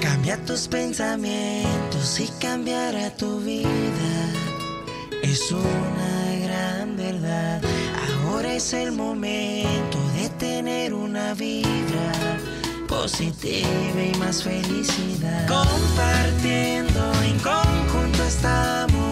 Cambia 0.00 0.42
tus 0.46 0.68
pensamientos 0.68 2.20
y 2.20 2.28
cambiará 2.40 3.10
tu 3.10 3.40
vida. 3.40 4.32
Es 5.22 5.52
una 5.52 6.46
gran 6.46 6.96
verdad. 6.96 7.60
Ahora 8.24 8.54
es 8.54 8.72
el 8.72 8.92
momento 8.92 9.98
de 10.16 10.30
tener 10.38 10.94
una 10.94 11.34
vibra 11.34 12.12
positiva 12.88 14.02
y 14.02 14.18
más 14.18 14.42
felicidad. 14.42 15.46
Compartiendo 15.46 17.12
en 17.22 17.38
conjunto 17.40 18.24
estamos 18.24 19.03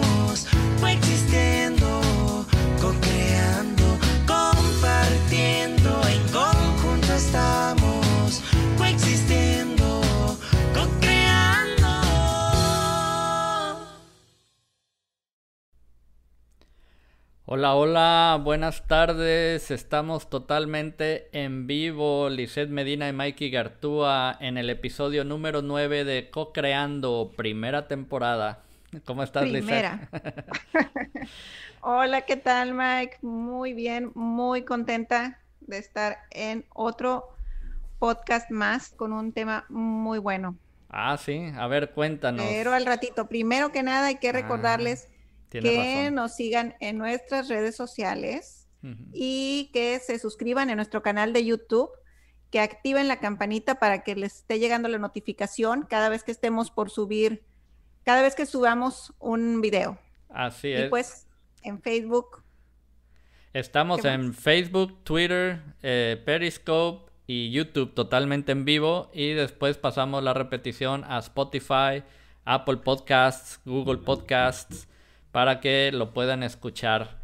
Hola, 17.55 17.75
hola, 17.75 18.41
buenas 18.43 18.87
tardes. 18.87 19.69
Estamos 19.69 20.27
totalmente 20.27 21.29
en 21.33 21.67
vivo. 21.67 22.27
Lisette 22.27 22.71
Medina 22.71 23.07
y 23.07 23.13
Mikey 23.13 23.51
Gartúa 23.51 24.35
en 24.39 24.57
el 24.57 24.71
episodio 24.71 25.23
número 25.23 25.61
9 25.61 26.03
de 26.03 26.31
Co-Creando, 26.31 27.31
primera 27.37 27.87
temporada. 27.87 28.63
¿Cómo 29.05 29.21
estás, 29.21 29.43
Primera. 29.43 30.09
Hola, 31.81 32.21
¿qué 32.21 32.37
tal, 32.37 32.73
Mike? 32.73 33.19
Muy 33.21 33.73
bien, 33.73 34.11
muy 34.15 34.63
contenta 34.63 35.39
de 35.61 35.77
estar 35.77 36.17
en 36.31 36.65
otro 36.73 37.35
podcast 37.99 38.49
más 38.49 38.89
con 38.89 39.13
un 39.13 39.31
tema 39.31 39.65
muy 39.69 40.17
bueno. 40.17 40.55
Ah, 40.89 41.17
sí, 41.17 41.51
a 41.55 41.67
ver, 41.67 41.91
cuéntanos. 41.91 42.47
Pero 42.49 42.73
al 42.73 42.87
ratito, 42.87 43.27
primero 43.27 43.71
que 43.71 43.83
nada 43.83 44.07
hay 44.07 44.15
que 44.15 44.29
Ah, 44.29 44.33
recordarles 44.33 45.12
tienes 45.61 45.71
que 45.71 46.01
razón. 46.01 46.15
nos 46.15 46.35
sigan 46.35 46.75
en 46.79 46.97
nuestras 46.97 47.47
redes 47.47 47.75
sociales 47.75 48.67
y 49.13 49.69
que 49.73 49.99
se 49.99 50.19
suscriban 50.19 50.69
en 50.69 50.75
nuestro 50.75 51.01
canal 51.01 51.31
de 51.31 51.45
YouTube, 51.45 51.89
que 52.49 52.59
activen 52.59 53.07
la 53.07 53.21
campanita 53.21 53.75
para 53.79 54.03
que 54.03 54.15
les 54.15 54.39
esté 54.39 54.59
llegando 54.59 54.89
la 54.89 54.97
notificación 54.97 55.85
cada 55.89 56.09
vez 56.09 56.23
que 56.23 56.31
estemos 56.31 56.69
por 56.69 56.89
subir, 56.89 57.45
cada 58.03 58.21
vez 58.21 58.35
que 58.35 58.45
subamos 58.45 59.13
un 59.19 59.61
video. 59.61 59.97
Así 60.27 60.67
Y 60.67 60.73
es. 60.73 60.89
pues 60.89 61.27
en 61.61 61.81
Facebook 61.81 62.43
Estamos 63.53 64.01
¿qué 64.01 64.07
en 64.09 64.33
Facebook, 64.33 65.03
Twitter, 65.03 65.61
eh, 65.83 66.21
Periscope 66.25 67.11
y 67.27 67.51
YouTube 67.51 67.93
totalmente 67.93 68.51
en 68.51 68.65
vivo 68.65 69.11
y 69.13 69.33
después 69.33 69.77
pasamos 69.77 70.23
la 70.23 70.33
repetición 70.33 71.03
a 71.05 71.19
Spotify, 71.19 72.03
Apple 72.45 72.77
Podcasts, 72.77 73.61
Google 73.63 73.99
Podcasts 73.99 74.87
para 75.33 75.59
que 75.59 75.91
lo 75.91 76.13
puedan 76.13 76.43
escuchar. 76.43 77.19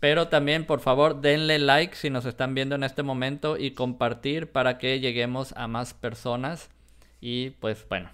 Pero 0.00 0.28
también, 0.28 0.64
por 0.64 0.80
favor, 0.80 1.20
denle 1.20 1.58
like 1.58 1.96
si 1.96 2.08
nos 2.08 2.24
están 2.24 2.54
viendo 2.54 2.76
en 2.76 2.84
este 2.84 3.02
momento 3.02 3.58
y 3.58 3.72
compartir 3.72 4.52
para 4.52 4.78
que 4.78 5.00
lleguemos 5.00 5.52
a 5.56 5.66
más 5.66 5.92
personas. 5.92 6.70
Y 7.20 7.50
pues 7.50 7.84
bueno, 7.88 8.10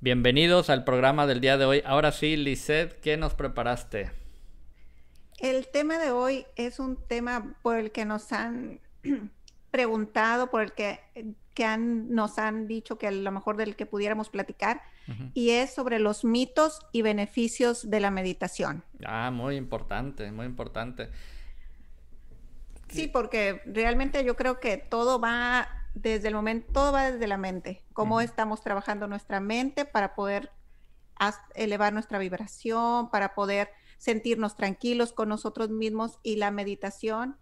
bienvenidos 0.00 0.70
al 0.70 0.84
programa 0.84 1.26
del 1.26 1.40
día 1.40 1.58
de 1.58 1.64
hoy. 1.64 1.82
Ahora 1.84 2.12
sí, 2.12 2.36
Lisette, 2.36 3.00
¿qué 3.00 3.16
nos 3.16 3.34
preparaste? 3.34 4.12
El 5.40 5.66
tema 5.66 5.98
de 5.98 6.12
hoy 6.12 6.46
es 6.54 6.78
un 6.78 6.96
tema 6.96 7.56
por 7.62 7.76
el 7.78 7.90
que 7.90 8.04
nos 8.04 8.32
han 8.32 8.80
preguntado, 9.70 10.50
por 10.50 10.62
el 10.62 10.72
que, 10.72 11.00
que 11.54 11.64
han, 11.64 12.14
nos 12.14 12.38
han 12.38 12.66
dicho 12.66 12.98
que 12.98 13.06
a 13.08 13.10
lo 13.10 13.32
mejor 13.32 13.56
del 13.56 13.76
que 13.76 13.86
pudiéramos 13.86 14.30
platicar, 14.30 14.82
y 15.32 15.50
es 15.50 15.72
sobre 15.72 15.98
los 15.98 16.22
mitos 16.22 16.80
y 16.92 17.00
beneficios 17.00 17.88
de 17.88 18.00
la 18.00 18.10
meditación. 18.10 18.84
Ah, 19.06 19.30
muy 19.32 19.56
importante, 19.56 20.30
muy 20.30 20.44
importante. 20.44 21.08
Sí, 22.88 23.08
porque 23.08 23.62
realmente 23.66 24.22
yo 24.24 24.36
creo 24.36 24.60
que 24.60 24.76
todo 24.76 25.18
va 25.18 25.68
desde 25.94 26.28
el 26.28 26.34
momento, 26.34 26.72
todo 26.72 26.92
va 26.92 27.10
desde 27.10 27.26
la 27.26 27.38
mente, 27.38 27.82
cómo 27.92 28.20
estamos 28.20 28.60
trabajando 28.60 29.06
nuestra 29.06 29.40
mente 29.40 29.84
para 29.84 30.14
poder 30.14 30.52
elevar 31.54 31.92
nuestra 31.92 32.18
vibración, 32.18 33.10
para 33.10 33.34
poder 33.34 33.70
sentirnos 33.96 34.56
tranquilos 34.56 35.12
con 35.12 35.28
nosotros 35.28 35.70
mismos 35.70 36.18
y 36.22 36.36
la 36.36 36.50
meditación 36.50 37.36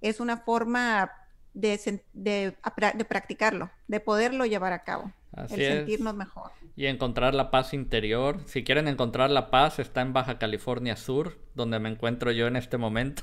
es 0.00 0.20
una 0.20 0.38
forma 0.38 1.12
de, 1.54 2.00
de, 2.12 2.56
de 2.94 3.04
practicarlo, 3.04 3.70
de 3.88 4.00
poderlo 4.00 4.44
llevar 4.46 4.72
a 4.72 4.82
cabo, 4.84 5.12
Así 5.32 5.54
el 5.54 5.60
es. 5.62 5.68
sentirnos 5.78 6.14
mejor. 6.14 6.50
Y 6.76 6.86
encontrar 6.86 7.34
la 7.34 7.50
paz 7.50 7.74
interior. 7.74 8.38
Si 8.46 8.64
quieren 8.64 8.88
encontrar 8.88 9.30
la 9.30 9.50
paz, 9.50 9.78
está 9.78 10.00
en 10.00 10.12
Baja 10.12 10.38
California 10.38 10.96
Sur, 10.96 11.38
donde 11.54 11.78
me 11.78 11.88
encuentro 11.90 12.30
yo 12.32 12.46
en 12.46 12.56
este 12.56 12.78
momento. 12.78 13.22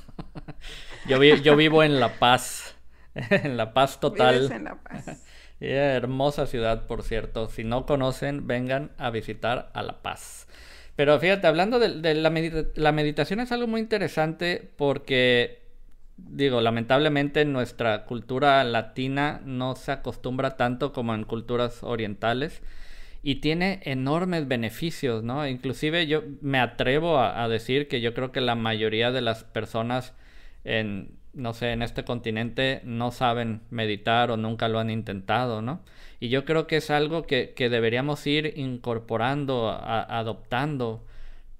yo, 1.08 1.18
vi- 1.18 1.40
yo 1.42 1.56
vivo 1.56 1.82
en 1.82 1.98
La 2.00 2.18
Paz, 2.18 2.76
en 3.14 3.56
La 3.56 3.72
Paz 3.74 4.00
total. 4.00 4.34
Vives 4.36 4.50
en 4.50 4.64
la 4.64 4.76
paz. 4.76 5.24
Y 5.60 5.66
hermosa 5.70 6.46
ciudad, 6.46 6.86
por 6.86 7.02
cierto. 7.02 7.48
Si 7.48 7.64
no 7.64 7.84
conocen, 7.84 8.46
vengan 8.46 8.92
a 8.96 9.10
visitar 9.10 9.72
a 9.74 9.82
La 9.82 10.02
Paz. 10.02 10.46
Pero 10.94 11.18
fíjate, 11.18 11.48
hablando 11.48 11.80
de, 11.80 12.00
de 12.00 12.14
la, 12.14 12.30
medita- 12.30 12.70
la 12.76 12.92
meditación 12.92 13.40
es 13.40 13.50
algo 13.50 13.66
muy 13.66 13.80
interesante 13.80 14.70
porque, 14.76 15.67
digo, 16.18 16.60
lamentablemente 16.60 17.42
en 17.42 17.52
nuestra 17.52 18.04
cultura 18.04 18.62
latina 18.64 19.40
no 19.44 19.76
se 19.76 19.92
acostumbra 19.92 20.56
tanto 20.56 20.92
como 20.92 21.14
en 21.14 21.24
culturas 21.24 21.82
orientales 21.82 22.62
y 23.22 23.36
tiene 23.36 23.80
enormes 23.84 24.46
beneficios, 24.48 25.24
¿no? 25.24 25.46
Inclusive 25.46 26.06
yo 26.06 26.22
me 26.40 26.60
atrevo 26.60 27.18
a, 27.18 27.42
a 27.42 27.48
decir 27.48 27.88
que 27.88 28.00
yo 28.00 28.14
creo 28.14 28.32
que 28.32 28.40
la 28.40 28.54
mayoría 28.54 29.10
de 29.12 29.20
las 29.22 29.44
personas 29.44 30.14
en, 30.64 31.10
no 31.34 31.52
sé, 31.54 31.72
en 31.72 31.82
este 31.82 32.04
continente 32.04 32.80
no 32.84 33.10
saben 33.10 33.60
meditar 33.70 34.30
o 34.30 34.36
nunca 34.36 34.68
lo 34.68 34.78
han 34.78 34.90
intentado, 34.90 35.62
¿no? 35.62 35.80
Y 36.20 36.28
yo 36.28 36.44
creo 36.44 36.66
que 36.66 36.76
es 36.78 36.90
algo 36.90 37.22
que, 37.24 37.54
que 37.54 37.68
deberíamos 37.68 38.26
ir 38.26 38.54
incorporando, 38.56 39.68
a- 39.70 40.02
adoptando, 40.18 41.04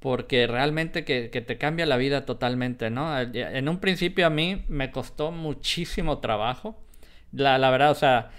porque 0.00 0.46
realmente 0.46 1.04
que, 1.04 1.30
que 1.30 1.40
te 1.40 1.58
cambia 1.58 1.86
la 1.86 1.96
vida 1.96 2.24
totalmente, 2.24 2.90
¿no? 2.90 3.18
En 3.20 3.68
un 3.68 3.78
principio 3.80 4.26
a 4.26 4.30
mí 4.30 4.64
me 4.68 4.90
costó 4.92 5.32
muchísimo 5.32 6.18
trabajo, 6.18 6.78
la, 7.32 7.58
la 7.58 7.70
verdad, 7.70 7.90
o 7.90 7.94
sea, 7.94 8.30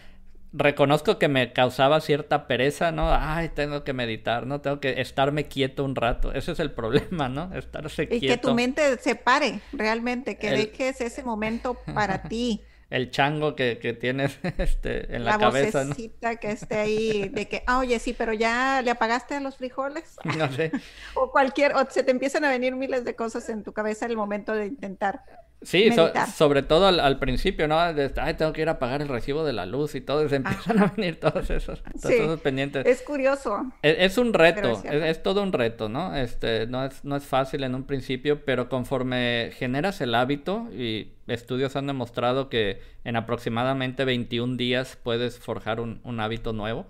reconozco 0.53 1.19
que 1.19 1.28
me 1.28 1.53
causaba 1.53 2.02
cierta 2.02 2.48
pereza, 2.48 2.92
¿no? 2.92 3.09
Ay, 3.14 3.50
tengo 3.50 3.84
que 3.84 3.94
meditar, 3.94 4.48
¿no? 4.48 4.62
Tengo 4.62 4.80
que 4.80 5.02
estarme 5.02 5.48
quieto 5.48 5.84
un 5.86 5.96
rato. 5.96 6.34
Ese 6.34 6.53
es 6.53 6.59
el 6.59 6.72
problema, 6.74 7.30
¿no? 7.30 7.53
Estarse 7.56 8.09
Y 8.09 8.22
que 8.24 8.38
quieto. 8.38 8.50
tu 8.50 8.53
mente 8.56 8.98
se 8.98 9.16
pare 9.16 9.68
realmente, 9.72 10.38
que 10.40 10.52
El- 10.52 10.56
dejes 10.68 11.02
ese 11.02 11.24
momento 11.24 11.90
para 11.94 12.28
ti. 12.28 12.69
El 12.89 13.11
chango 13.11 13.55
que, 13.55 13.77
que 13.79 13.94
tienes 13.94 14.39
este, 14.57 15.16
en 15.16 15.23
la, 15.23 15.31
la 15.33 15.38
cabeza, 15.38 15.83
¿no? 15.83 15.89
vocecita 15.89 16.38
que 16.38 16.51
esté 16.51 16.77
ahí 16.77 17.29
de 17.29 17.47
que, 17.47 17.63
ah, 17.67 17.79
oye, 17.79 18.00
sí, 18.00 18.13
pero 18.13 18.33
ya 18.33 18.81
le 18.81 18.91
apagaste 18.91 19.35
a 19.35 19.39
los 19.39 19.57
frijoles. 19.57 20.16
No 20.38 20.51
sé. 20.51 20.72
O 21.13 21.31
cualquier, 21.31 21.75
o 21.75 21.85
se 21.89 22.03
te 22.03 22.11
empiezan 22.11 22.45
a 22.45 22.50
venir 22.50 22.75
miles 22.75 23.03
de 23.03 23.16
cosas 23.16 23.50
en 23.50 23.63
tu 23.63 23.73
cabeza 23.73 24.05
en 24.05 24.11
el 24.11 24.17
momento 24.17 24.53
de 24.53 24.67
intentar. 24.67 25.23
Sí, 25.62 25.92
so- 25.92 26.12
sobre 26.34 26.64
todo 26.64 26.88
al, 26.88 27.02
al 27.02 27.20
principio, 27.20 27.68
¿no? 27.68 27.94
De, 27.94 28.09
Ay, 28.16 28.36
tengo 28.36 28.53
que 28.53 28.62
ir 28.62 28.70
a 28.70 28.80
pagar 28.80 29.02
el 29.02 29.09
recibo 29.09 29.44
de 29.44 29.52
la 29.52 29.66
luz 29.66 29.94
y 29.94 30.00
todo, 30.00 30.24
y 30.25 30.30
se 30.30 30.38
empiezan 30.38 30.80
a 30.80 30.86
venir 30.96 31.20
todos 31.20 31.50
esos, 31.50 31.84
todos 31.84 32.02
Sí. 32.02 32.14
esos 32.14 32.40
pendientes. 32.40 32.86
Es 32.86 33.02
curioso. 33.02 33.66
Es, 33.81 33.96
es 34.00 34.18
un 34.18 34.34
reto, 34.34 34.81
es 34.90 35.22
todo 35.22 35.44
un 35.44 35.52
reto, 35.52 35.90
¿no? 35.90 36.16
Este, 36.16 36.66
no 36.68 36.86
es, 36.86 37.03
no 37.03 37.18
es 37.18 37.25
fácil 37.25 37.64
en 37.66 37.75
un 37.75 37.84
principio, 37.84 38.46
pero 38.46 38.69
conforme 38.69 39.52
generas 39.53 40.00
el 40.00 40.16
hábito, 40.16 40.69
y 40.72 41.12
estudios 41.28 41.75
han 41.75 41.88
demostrado 41.88 42.48
que 42.48 42.81
en 43.04 43.18
aproximadamente 43.18 44.06
21 44.06 44.56
días 44.56 44.98
puedes 45.04 45.39
forjar 45.39 45.81
un, 45.81 46.00
un 46.06 46.22
hábito 46.22 46.54
nuevo. 46.54 46.88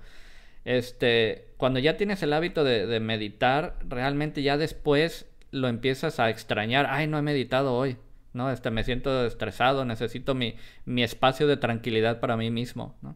Este, 0.65 1.47
cuando 1.57 1.79
ya 1.79 1.97
tienes 1.97 2.21
el 2.21 2.33
hábito 2.33 2.63
de, 2.63 2.85
de 2.85 2.99
meditar, 2.99 3.77
realmente 3.87 4.43
ya 4.43 4.57
después 4.57 5.25
lo 5.51 5.67
empiezas 5.67 6.19
a 6.19 6.29
extrañar. 6.29 6.85
Ay, 6.89 7.07
no 7.07 7.17
he 7.17 7.21
meditado 7.21 7.73
hoy, 7.73 7.97
¿no? 8.33 8.51
Este, 8.51 8.71
me 8.71 8.83
siento 8.83 9.25
estresado, 9.25 9.85
necesito 9.85 10.35
mi, 10.35 10.55
mi 10.85 11.03
espacio 11.03 11.47
de 11.47 11.57
tranquilidad 11.57 12.19
para 12.19 12.37
mí 12.37 12.51
mismo, 12.51 12.95
¿no? 13.01 13.15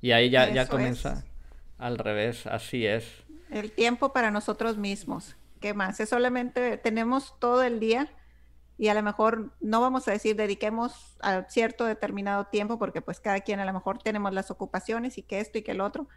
Y 0.00 0.12
ahí 0.12 0.30
ya, 0.30 0.50
ya 0.50 0.66
comienza 0.66 1.12
es. 1.12 1.24
al 1.78 1.98
revés, 1.98 2.46
así 2.46 2.86
es. 2.86 3.06
El 3.50 3.70
tiempo 3.70 4.12
para 4.12 4.30
nosotros 4.30 4.76
mismos. 4.76 5.36
¿Qué 5.60 5.74
más? 5.74 6.00
Es 6.00 6.08
solamente 6.08 6.76
tenemos 6.76 7.38
todo 7.38 7.62
el 7.62 7.78
día 7.78 8.10
y 8.78 8.88
a 8.88 8.94
lo 8.94 9.02
mejor 9.02 9.52
no 9.60 9.80
vamos 9.80 10.08
a 10.08 10.10
decir 10.10 10.34
dediquemos 10.34 11.16
a 11.20 11.44
cierto 11.48 11.84
determinado 11.84 12.46
tiempo 12.46 12.80
porque 12.80 13.00
pues 13.00 13.20
cada 13.20 13.40
quien 13.40 13.60
a 13.60 13.64
lo 13.64 13.72
mejor 13.72 13.98
tenemos 13.98 14.32
las 14.32 14.50
ocupaciones 14.50 15.18
y 15.18 15.22
que 15.22 15.38
esto 15.38 15.58
y 15.58 15.62
que 15.62 15.70
el 15.70 15.80
otro, 15.80 16.08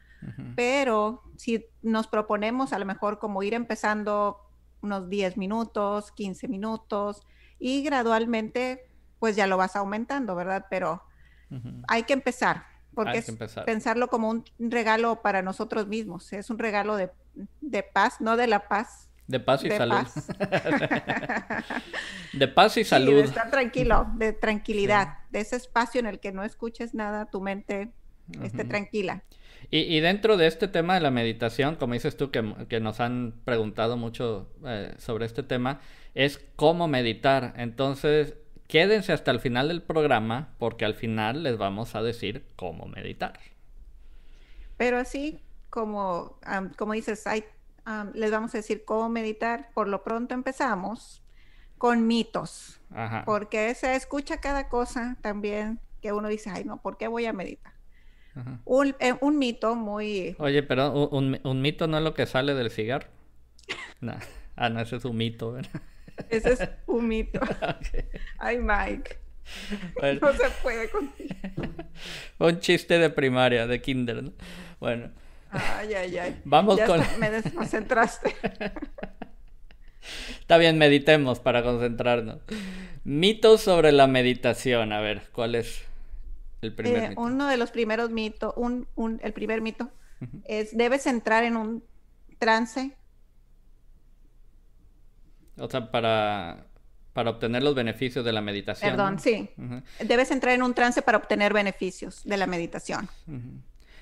pero 0.56 1.22
si 1.38 1.68
nos 1.84 2.08
proponemos 2.08 2.74
a 2.74 2.80
lo 2.80 2.86
mejor 2.86 3.20
como 3.20 3.44
ir 3.44 3.54
empezando 3.54 4.40
unos 4.82 5.10
10 5.10 5.38
minutos, 5.38 6.12
15 6.14 6.48
minutos 6.48 7.22
y 7.60 7.84
gradualmente 7.84 8.88
pues 9.20 9.36
ya 9.36 9.48
lo 9.48 9.58
vas 9.58 9.76
aumentando, 9.76 10.36
¿verdad? 10.36 10.66
Pero 10.70 11.04
hay 11.88 12.04
que 12.04 12.14
empezar, 12.14 12.66
porque 12.94 13.20
es 13.20 13.32
pensarlo 13.66 14.08
como 14.08 14.30
un 14.30 14.44
regalo 14.60 15.22
para 15.22 15.42
nosotros 15.42 15.88
mismos, 15.88 16.34
es 16.34 16.50
un 16.50 16.60
regalo 16.60 16.98
de, 16.98 17.12
paz, 17.94 18.20
no 18.20 18.38
de 18.38 18.48
la 18.48 18.68
paz. 18.68 19.10
De 19.28 19.40
paz 19.40 19.64
y 19.64 19.72
salud. 19.72 19.96
de 22.34 22.48
paz 22.48 22.78
y 22.78 22.84
salud. 22.84 23.16
de 23.16 23.22
estar 23.22 23.50
tranquilo, 23.50 24.08
de 24.16 24.34
tranquilidad, 24.34 25.20
de 25.32 25.40
ese 25.40 25.56
espacio 25.56 26.00
en 26.00 26.08
el 26.08 26.20
que 26.20 26.32
no 26.32 26.44
escuches 26.44 26.94
nada, 26.94 27.26
tu 27.26 27.42
mente 27.42 27.92
esté 28.44 28.66
tranquila. 28.66 29.24
Y, 29.72 30.00
dentro 30.00 30.38
de 30.38 30.48
este 30.48 30.68
tema 30.68 30.96
de 30.96 31.02
la 31.02 31.12
meditación, 31.12 31.76
como 31.76 31.94
dices 31.94 32.18
tú, 32.18 32.32
que, 32.32 32.80
nos 32.80 33.00
han 33.00 33.34
preguntado 33.46 33.98
mucho 33.98 34.50
eh, 34.66 34.94
sobre 34.98 35.26
este 35.26 35.44
tema, 35.44 35.80
es 36.14 36.44
cómo 36.56 36.88
meditar. 36.88 37.54
Entonces, 37.58 38.36
quédense 38.68 39.14
hasta 39.14 39.32
el 39.32 39.40
final 39.40 39.68
del 39.68 39.82
programa 39.82 40.54
porque 40.58 40.86
al 40.86 40.96
final 40.96 41.44
les 41.44 41.58
vamos 41.58 41.96
a 41.96 42.02
decir 42.02 42.46
cómo 42.56 42.86
meditar. 42.86 43.40
Pero 44.78 44.98
así 44.98 45.40
como, 45.70 46.40
como 46.78 46.94
dices, 46.94 47.28
hay, 47.28 47.44
les 48.14 48.32
vamos 48.32 48.54
a 48.56 48.60
decir 48.60 48.86
cómo 48.86 49.10
meditar. 49.10 49.70
Por 49.74 49.88
lo 49.88 50.04
pronto 50.04 50.34
empezamos 50.34 51.22
con 51.78 52.08
mitos, 52.08 52.80
porque 53.26 53.74
se 53.76 53.96
escucha 53.96 54.40
cada 54.40 54.70
cosa 54.70 55.18
también 55.22 55.80
que 56.02 56.14
uno 56.14 56.30
dice, 56.30 56.50
ay 56.50 56.64
no, 56.64 56.82
¿por 56.82 56.98
qué 56.98 57.08
voy 57.08 57.26
a 57.26 57.34
meditar? 57.34 57.75
Un, 58.66 58.96
eh, 59.00 59.14
un, 59.22 59.38
mito 59.38 59.76
muy... 59.76 60.36
Oye, 60.40 60.62
pero 60.64 61.08
un, 61.08 61.40
un, 61.44 61.62
mito 61.62 61.88
no 61.88 61.98
es 61.98 62.04
lo 62.04 62.14
que 62.14 62.26
sale 62.26 62.54
del 62.54 62.72
cigarro. 62.72 63.08
Ah, 64.58 64.70
no, 64.70 64.80
ese 64.80 64.96
es 64.96 65.04
un 65.04 65.18
mito, 65.18 65.52
¿verdad? 65.52 65.82
Ese 66.30 66.54
es 66.54 66.70
un 66.88 67.10
mito. 67.10 67.42
Ay, 68.38 68.58
Mike. 68.58 69.18
No 70.22 70.32
se 70.32 70.50
puede 70.64 70.90
contigo. 70.90 71.36
un 72.40 72.60
chiste 72.60 72.98
de 72.98 73.10
primaria, 73.10 73.68
de 73.68 73.82
kinder, 73.82 74.24
¿no? 74.24 74.32
Bueno. 74.80 75.12
Ay, 75.52 75.94
ay, 75.94 76.18
ay. 76.18 76.42
Vamos 76.46 76.80
con... 76.82 77.02
Me 77.20 77.30
desconcentraste. 77.30 78.34
Está 80.40 80.58
bien, 80.58 80.78
meditemos 80.78 81.40
para 81.40 81.64
concentrarnos. 81.64 82.40
Mitos 83.04 83.62
sobre 83.62 83.92
la 83.92 84.08
meditación. 84.08 84.94
A 84.94 85.02
ver, 85.02 85.24
¿cuál 85.32 85.56
es 85.56 85.86
el 86.66 86.74
primer 86.74 87.04
eh, 87.04 87.10
mito? 87.10 87.22
Uno 87.22 87.48
de 87.48 87.58
los 87.58 87.72
primeros 87.72 88.10
mitos, 88.10 88.54
un, 88.58 88.88
un, 88.96 89.20
el 89.24 89.34
primer 89.34 89.62
mito, 89.62 89.92
es 90.46 90.76
debes 90.76 91.06
entrar 91.08 91.44
en 91.44 91.58
un 91.58 91.84
trance 92.40 92.96
o 95.58 95.70
sea, 95.70 95.92
para, 95.92 96.66
para 97.14 97.30
obtener 97.30 97.64
los 97.64 97.76
beneficios 97.76 98.26
de 98.26 98.34
la 98.34 98.42
meditación. 98.42 98.92
Perdón, 98.92 99.20
sí. 99.20 99.50
Debes 100.00 100.32
entrar 100.32 100.54
en 100.54 100.64
un 100.64 100.74
trance 100.74 101.02
para 101.02 101.18
obtener 101.18 101.54
beneficios 101.54 102.24
de 102.24 102.38
la 102.38 102.48
meditación. 102.48 103.08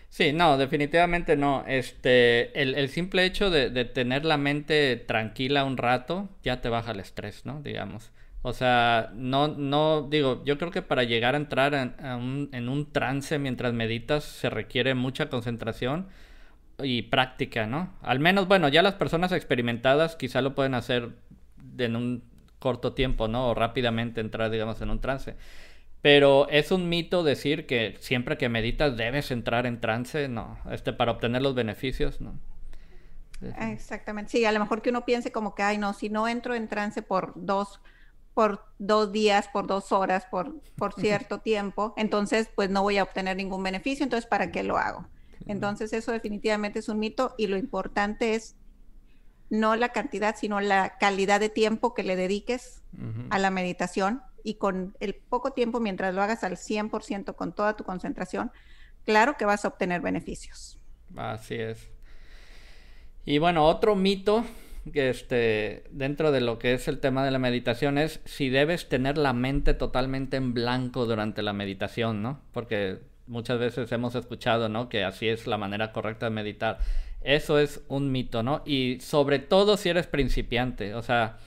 Sí, 0.09 0.33
no, 0.33 0.57
definitivamente 0.57 1.35
no. 1.35 1.63
Este, 1.67 2.59
el, 2.59 2.89
simple 2.89 3.25
hecho 3.25 3.49
de, 3.49 3.85
tener 3.85 4.25
la 4.25 4.37
mente 4.37 4.95
tranquila 4.95 5.63
un 5.63 5.77
rato 5.77 6.29
ya 6.43 6.61
te 6.61 6.69
baja 6.69 6.91
el 6.91 6.99
estrés, 6.99 7.45
¿no? 7.45 7.61
Digamos. 7.61 8.11
O 8.45 8.51
sea, 8.51 9.11
no, 9.15 9.47
no, 9.47 10.01
digo, 10.09 10.43
yo 10.43 10.57
creo 10.57 10.69
que 10.69 10.81
para 10.81 11.03
llegar 11.03 11.33
a 11.33 11.37
entrar 11.37 11.73
un, 11.73 12.49
en 12.51 12.67
un 12.67 12.91
trance 12.91 13.39
mientras 13.39 13.73
meditas 13.73 14.25
se 14.25 14.49
requiere 14.49 14.95
mucha 14.95 15.29
concentración 15.29 16.07
y 16.83 17.03
práctica, 17.03 17.67
¿no? 17.67 17.93
Al 18.01 18.19
menos, 18.19 18.49
bueno, 18.49 18.67
ya 18.67 18.81
las 18.81 18.95
personas 18.95 19.31
experimentadas 19.31 20.17
quizá 20.17 20.41
lo 20.41 20.55
pueden 20.55 20.73
hacer 20.73 21.11
en 21.77 21.95
un 21.95 22.23
corto 22.59 22.93
tiempo, 22.93 23.29
¿no? 23.29 23.49
O 23.49 23.53
rápidamente 23.53 24.19
entrar, 24.19 24.49
digamos, 24.49 24.81
en 24.81 24.89
un 24.89 24.99
trance. 24.99 25.35
Pero 26.01 26.49
es 26.49 26.71
un 26.71 26.89
mito 26.89 27.23
decir 27.23 27.65
que 27.65 27.95
siempre 28.01 28.37
que 28.37 28.49
meditas 28.49 28.97
debes 28.97 29.31
entrar 29.31 29.65
en 29.65 29.79
trance, 29.79 30.27
no, 30.27 30.57
este, 30.69 30.91
para 30.91 31.13
obtener 31.13 31.41
los 31.41 31.55
beneficios, 31.55 32.19
¿no? 32.19 32.37
Exactamente, 33.57 34.31
sí, 34.31 34.45
a 34.45 34.51
lo 34.51 34.59
mejor 34.59 34.81
que 34.81 34.89
uno 34.89 35.05
piense 35.05 35.31
como 35.31 35.55
que, 35.55 35.63
ay, 35.63 35.77
no, 35.77 35.93
si 35.93 36.09
no 36.09 36.27
entro 36.27 36.55
en 36.55 36.67
trance 36.67 37.01
por 37.01 37.31
dos, 37.35 37.79
por 38.33 38.65
dos 38.79 39.11
días, 39.11 39.47
por 39.47 39.67
dos 39.67 39.91
horas, 39.91 40.25
por, 40.25 40.59
por 40.75 40.93
cierto 40.93 41.39
tiempo, 41.39 41.93
entonces 41.97 42.49
pues 42.55 42.69
no 42.69 42.81
voy 42.81 42.97
a 42.97 43.03
obtener 43.03 43.37
ningún 43.37 43.63
beneficio, 43.63 44.03
entonces 44.03 44.27
¿para 44.27 44.51
qué 44.51 44.63
lo 44.63 44.77
hago? 44.77 45.07
Entonces 45.45 45.93
eso 45.93 46.11
definitivamente 46.11 46.79
es 46.79 46.89
un 46.89 46.99
mito 46.99 47.35
y 47.37 47.47
lo 47.47 47.57
importante 47.57 48.35
es 48.35 48.55
no 49.49 49.75
la 49.75 49.89
cantidad, 49.89 50.35
sino 50.35 50.61
la 50.61 50.97
calidad 50.97 51.39
de 51.39 51.49
tiempo 51.49 51.93
que 51.93 52.03
le 52.03 52.15
dediques 52.15 52.81
a 53.29 53.39
la 53.39 53.51
meditación 53.51 54.21
y 54.43 54.55
con 54.55 54.95
el 54.99 55.15
poco 55.15 55.51
tiempo 55.51 55.79
mientras 55.79 56.13
lo 56.13 56.21
hagas 56.21 56.43
al 56.43 56.57
100% 56.57 57.35
con 57.35 57.53
toda 57.53 57.75
tu 57.75 57.83
concentración, 57.83 58.51
claro 59.05 59.37
que 59.37 59.45
vas 59.45 59.65
a 59.65 59.69
obtener 59.69 60.01
beneficios. 60.01 60.79
Así 61.15 61.55
es. 61.55 61.89
Y 63.25 63.37
bueno, 63.37 63.65
otro 63.65 63.95
mito 63.95 64.43
este 64.93 65.83
dentro 65.91 66.31
de 66.31 66.41
lo 66.41 66.59
que 66.59 66.73
es 66.73 66.87
el 66.87 66.99
tema 66.99 67.23
de 67.23 67.31
la 67.31 67.39
meditación 67.39 67.97
es 67.97 68.19
si 68.25 68.49
debes 68.49 68.89
tener 68.89 69.17
la 69.17 69.33
mente 69.33 69.73
totalmente 69.73 70.37
en 70.37 70.53
blanco 70.53 71.05
durante 71.05 71.41
la 71.41 71.53
meditación, 71.53 72.21
¿no? 72.21 72.41
Porque 72.51 72.99
muchas 73.27 73.59
veces 73.59 73.91
hemos 73.91 74.15
escuchado, 74.15 74.69
¿no? 74.69 74.89
Que 74.89 75.03
así 75.03 75.27
es 75.27 75.47
la 75.47 75.57
manera 75.57 75.91
correcta 75.91 76.25
de 76.25 76.31
meditar. 76.31 76.79
Eso 77.21 77.59
es 77.59 77.83
un 77.87 78.11
mito, 78.11 78.43
¿no? 78.43 78.61
Y 78.65 78.97
sobre 78.99 79.39
todo 79.39 79.77
si 79.77 79.89
eres 79.89 80.07
principiante, 80.07 80.93
o 80.93 81.01
sea, 81.01 81.37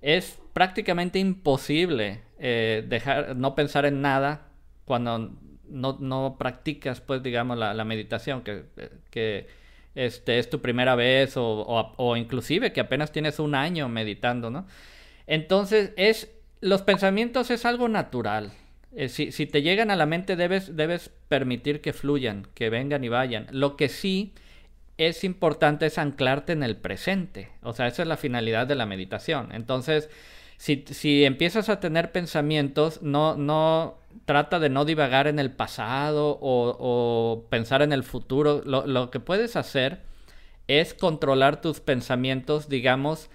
es 0.00 0.38
prácticamente 0.54 1.18
imposible 1.18 2.22
eh, 2.38 2.84
dejar, 2.88 3.36
no 3.36 3.54
pensar 3.54 3.84
en 3.84 4.00
nada 4.00 4.48
cuando 4.84 5.32
no, 5.68 6.36
practicas, 6.38 7.00
pues, 7.02 7.22
digamos, 7.22 7.58
la, 7.58 7.84
meditación, 7.84 8.42
que, 8.42 8.64
que 9.10 9.46
este, 9.94 10.38
es 10.38 10.50
tu 10.50 10.60
primera 10.60 10.94
vez 10.94 11.36
o, 11.36 11.94
o, 11.96 12.16
inclusive 12.16 12.72
que 12.72 12.80
apenas 12.80 13.12
tienes 13.12 13.38
un 13.38 13.54
año 13.54 13.88
meditando, 13.88 14.50
¿no? 14.50 14.66
Entonces, 15.26 15.92
es, 15.96 16.30
los 16.60 16.82
pensamientos 16.82 17.50
es 17.50 17.64
algo 17.64 17.88
natural. 17.88 18.52
Eh, 18.94 19.08
si, 19.08 19.32
si, 19.32 19.46
te 19.46 19.62
llegan 19.62 19.90
a 19.90 19.96
la 19.96 20.06
mente, 20.06 20.36
debes, 20.36 20.76
debes 20.76 21.10
permitir 21.28 21.80
que 21.80 21.92
fluyan, 21.92 22.46
que 22.54 22.70
vengan 22.70 23.04
y 23.04 23.08
vayan. 23.08 23.46
Lo 23.50 23.76
que 23.76 23.88
sí 23.88 24.32
es 24.98 25.24
importante 25.24 25.86
es 25.86 25.98
anclarte 25.98 26.52
en 26.52 26.62
el 26.62 26.76
presente. 26.76 27.50
O 27.62 27.72
sea, 27.72 27.86
esa 27.86 28.02
es 28.02 28.08
la 28.08 28.16
finalidad 28.16 28.66
de 28.66 28.74
la 28.74 28.86
meditación. 28.86 29.50
Entonces, 29.52 30.10
si, 30.58 31.24
empiezas 31.24 31.70
a 31.70 31.80
tener 31.80 32.12
pensamientos, 32.12 33.00
no, 33.00 33.36
no 33.36 33.96
trata 34.26 34.58
de 34.58 34.68
no 34.68 34.84
divagar 34.84 35.26
en 35.26 35.38
el 35.38 35.50
pasado 35.50 36.38
o, 36.40 37.46
pensar 37.48 37.80
en 37.80 37.92
el 37.92 38.04
futuro. 38.04 38.62
Lo, 38.66 38.86
lo, 38.86 39.10
que 39.10 39.20
puedes 39.20 39.56
hacer 39.56 40.02
es 40.66 40.92
controlar 40.92 41.62
tus 41.62 41.80
pensamientos, 41.80 42.68
digamos, 42.68 43.30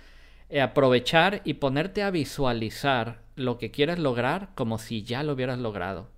eh, 0.50 0.62
aprovechar 0.62 1.41
y 1.43 1.55
ponerte 1.55 2.03
a 2.03 2.12
visualizar 2.12 3.24
lo 3.36 3.57
que 3.57 3.71
quieres 3.71 3.98
lograr 3.98 4.50
como 4.53 4.77
si 4.77 5.01
ya 5.01 5.24
lo 5.24 5.33
hubieras 5.33 5.57
logrado. 5.57 6.09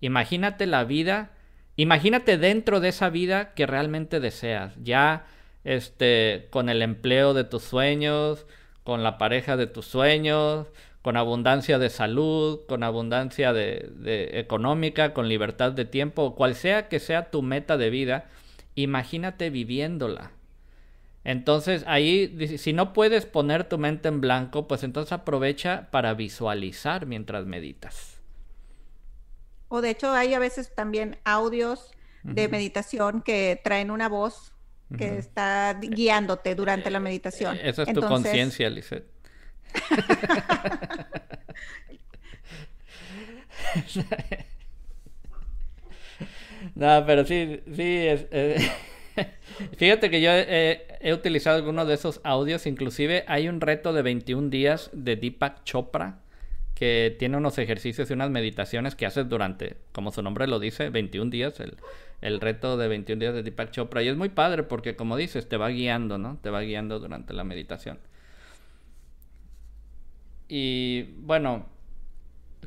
Imagínate 0.00 0.66
la 0.66 0.82
vida 0.82 1.30
Imagínate 1.76 2.38
dentro 2.38 2.80
de 2.80 2.88
esa 2.88 3.10
vida 3.10 3.52
que 3.54 3.66
realmente 3.66 4.20
deseas, 4.20 4.74
ya 4.80 5.26
este, 5.64 6.46
con 6.50 6.68
el 6.68 6.82
empleo 6.82 7.34
de 7.34 7.44
tus 7.44 7.64
sueños, 7.64 8.46
con 8.84 9.02
la 9.02 9.18
pareja 9.18 9.56
de 9.56 9.66
tus 9.66 9.86
sueños, 9.86 10.68
con 11.02 11.16
abundancia 11.16 11.78
de 11.78 11.90
salud, 11.90 12.60
con 12.68 12.82
abundancia 12.82 13.52
de, 13.52 13.90
de 13.96 14.38
económica, 14.38 15.12
con 15.12 15.28
libertad 15.28 15.72
de 15.72 15.84
tiempo, 15.84 16.34
cual 16.34 16.54
sea 16.54 16.88
que 16.88 17.00
sea 17.00 17.30
tu 17.30 17.42
meta 17.42 17.76
de 17.76 17.90
vida, 17.90 18.26
imagínate 18.74 19.50
viviéndola. 19.50 20.30
Entonces 21.24 21.84
ahí, 21.86 22.58
si 22.58 22.74
no 22.74 22.92
puedes 22.92 23.24
poner 23.24 23.64
tu 23.64 23.78
mente 23.78 24.08
en 24.08 24.20
blanco, 24.20 24.68
pues 24.68 24.84
entonces 24.84 25.12
aprovecha 25.12 25.88
para 25.90 26.12
visualizar 26.12 27.06
mientras 27.06 27.46
meditas. 27.46 28.20
O 29.68 29.80
de 29.80 29.90
hecho 29.90 30.12
hay 30.12 30.34
a 30.34 30.38
veces 30.38 30.74
también 30.74 31.18
audios 31.24 31.90
de 32.22 32.48
meditación 32.48 33.20
que 33.20 33.60
traen 33.62 33.90
una 33.90 34.08
voz 34.08 34.53
que 34.96 35.18
está 35.18 35.78
guiándote 35.80 36.54
durante 36.54 36.90
la 36.90 37.00
meditación. 37.00 37.58
Esa 37.62 37.82
es 37.82 37.92
tu 37.92 38.00
conciencia, 38.00 38.70
Lizeth. 38.70 39.04
no, 46.74 47.04
pero 47.06 47.24
sí, 47.24 47.62
sí, 47.74 48.06
es, 48.06 48.26
eh, 48.30 48.70
fíjate 49.76 50.10
que 50.10 50.20
yo 50.20 50.30
he, 50.32 51.12
utilizado 51.12 51.56
algunos 51.56 51.88
de 51.88 51.94
esos 51.94 52.20
audios, 52.24 52.66
inclusive 52.66 53.24
hay 53.26 53.48
un 53.48 53.60
reto 53.60 53.92
de 53.92 54.02
21 54.02 54.48
días 54.48 54.90
de 54.92 55.16
Deepak 55.16 55.64
Chopra 55.64 56.20
que 56.74 57.14
tiene 57.18 57.36
unos 57.36 57.58
ejercicios 57.58 58.10
y 58.10 58.14
unas 58.14 58.30
meditaciones 58.30 58.94
que 58.94 59.06
haces 59.06 59.28
durante, 59.28 59.76
como 59.92 60.10
su 60.10 60.22
nombre 60.22 60.46
lo 60.46 60.58
dice, 60.58 60.90
21 60.90 61.30
días, 61.30 61.60
el, 61.60 61.76
el 62.20 62.40
reto 62.40 62.76
de 62.76 62.88
21 62.88 63.20
días 63.20 63.34
de 63.34 63.42
Deepak 63.42 63.70
Chopra. 63.70 64.02
Y 64.02 64.08
es 64.08 64.16
muy 64.16 64.28
padre 64.28 64.64
porque, 64.64 64.96
como 64.96 65.16
dices, 65.16 65.48
te 65.48 65.56
va 65.56 65.68
guiando, 65.68 66.18
¿no? 66.18 66.38
Te 66.42 66.50
va 66.50 66.60
guiando 66.62 66.98
durante 66.98 67.32
la 67.32 67.44
meditación. 67.44 67.98
Y 70.48 71.02
bueno, 71.18 71.66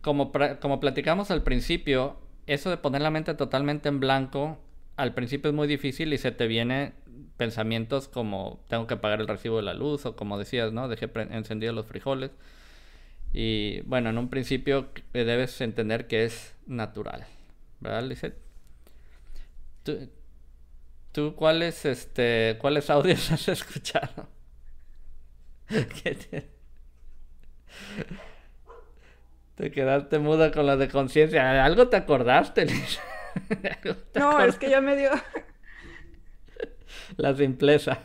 como, 0.02 0.32
como 0.62 0.80
platicamos 0.80 1.32
al 1.32 1.44
principio, 1.44 2.18
eso 2.48 2.70
de 2.70 2.78
poner 2.78 3.02
la 3.02 3.12
mente 3.12 3.34
totalmente 3.34 3.90
en 3.90 4.00
blanco, 4.00 4.58
al 4.96 5.14
principio 5.14 5.50
es 5.50 5.56
muy 5.56 5.68
difícil 5.68 6.14
y 6.14 6.18
se 6.18 6.32
te 6.32 6.48
vienen 6.48 6.94
pensamientos 7.38 8.08
como 8.08 8.60
tengo 8.68 8.88
que 8.88 8.98
pagar 8.98 9.22
el 9.22 9.28
recibo 9.28 9.58
de 9.58 9.64
la 9.64 9.74
luz 9.74 10.06
o 10.06 10.16
como 10.16 10.38
decías, 10.40 10.74
¿no? 10.74 10.88
Dejé 10.88 11.10
encendidos 11.32 11.76
los 11.76 11.86
frijoles. 11.86 12.32
Y 13.34 13.82
bueno, 13.82 14.10
en 14.10 14.18
un 14.18 14.30
principio 14.30 14.90
debes 15.14 15.60
entender 15.62 16.08
que 16.08 16.26
es 16.26 16.56
natural, 16.66 17.26
¿verdad, 17.80 18.04
Lizette? 18.04 18.38
¿Tú, 19.84 20.10
¿Tú 21.12 21.36
cuáles, 21.36 21.86
este, 21.86 22.58
cuáles 22.60 22.90
audios 22.90 23.32
has 23.32 23.48
escuchado? 23.48 24.30
te... 25.68 26.48
te... 29.56 29.72
quedaste 29.72 30.20
muda 30.20 30.52
con 30.52 30.66
la 30.66 30.78
de 30.78 30.88
conciencia. 30.88 31.66
¿Algo 31.66 31.90
te 31.90 31.98
acordaste, 31.98 32.66
no, 34.16 34.42
es 34.42 34.58
que 34.58 34.70
ya 34.70 34.82
me 34.82 34.96
dio... 34.96 35.12
la 37.18 37.36
simpleza. 37.36 38.00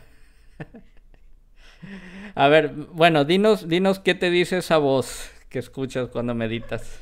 A 2.35 2.47
ver, 2.47 2.69
bueno, 2.69 3.25
dinos, 3.25 3.67
dinos 3.67 3.99
qué 3.99 4.15
te 4.15 4.29
dice 4.29 4.57
esa 4.57 4.77
voz 4.77 5.29
que 5.49 5.59
escuchas 5.59 6.09
cuando 6.09 6.33
meditas. 6.33 6.99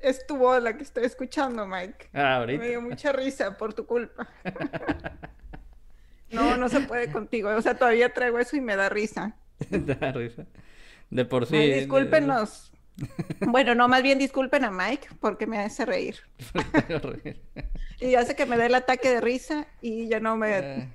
Es 0.00 0.26
tu 0.26 0.36
voz 0.36 0.62
la 0.62 0.76
que 0.76 0.84
estoy 0.84 1.04
escuchando, 1.04 1.66
Mike. 1.66 2.08
Ah, 2.14 2.36
ahorita. 2.36 2.62
Me 2.62 2.68
dio 2.70 2.80
mucha 2.80 3.12
risa 3.12 3.58
por 3.58 3.74
tu 3.74 3.84
culpa. 3.84 4.28
no, 6.30 6.56
no 6.56 6.68
se 6.68 6.80
puede 6.80 7.12
contigo. 7.12 7.50
O 7.50 7.60
sea, 7.60 7.74
todavía 7.74 8.12
traigo 8.14 8.38
eso 8.38 8.56
y 8.56 8.60
me 8.60 8.76
da 8.76 8.88
risa. 8.88 9.36
da 9.70 10.12
risa. 10.12 10.46
De 11.10 11.24
por 11.24 11.46
sí. 11.46 11.56
Ay, 11.56 11.72
discúlpenos. 11.74 12.72
Bueno, 13.46 13.76
no, 13.76 13.86
más 13.86 14.02
bien 14.02 14.18
disculpen 14.18 14.64
a 14.64 14.72
Mike 14.72 15.06
porque 15.20 15.46
me 15.46 15.60
hace 15.60 15.86
reír. 15.86 16.16
y 18.00 18.16
hace 18.16 18.34
que 18.34 18.44
me 18.44 18.56
dé 18.56 18.66
el 18.66 18.74
ataque 18.74 19.08
de 19.08 19.20
risa 19.20 19.68
y 19.80 20.08
ya 20.08 20.18
no 20.18 20.36
me... 20.36 20.88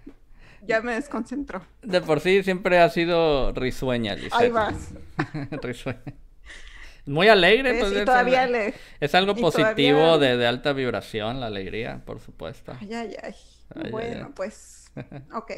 Ya 0.65 0.81
me 0.81 0.93
desconcentró. 0.93 1.65
De 1.81 2.01
por 2.01 2.19
sí 2.19 2.43
siempre 2.43 2.79
ha 2.79 2.89
sido 2.89 3.51
risueña, 3.53 4.15
Lisa. 4.15 4.37
Ahí 4.37 4.49
vas. 4.49 4.93
risueña. 5.61 6.01
Muy 7.05 7.27
alegre, 7.27 7.79
pues. 7.79 8.05
todavía 8.05 8.47
le... 8.47 8.73
Es 8.99 9.13
algo 9.13 9.35
positivo 9.35 10.17
de, 10.17 10.37
de, 10.37 10.47
alta 10.47 10.71
vibración, 10.71 11.41
la 11.41 11.47
alegría, 11.47 12.01
por 12.05 12.21
supuesto. 12.21 12.73
Ay, 12.79 12.93
ay, 12.93 13.15
ay. 13.21 13.91
bueno, 13.91 14.31
pues. 14.33 14.91
Ok. 15.33 15.51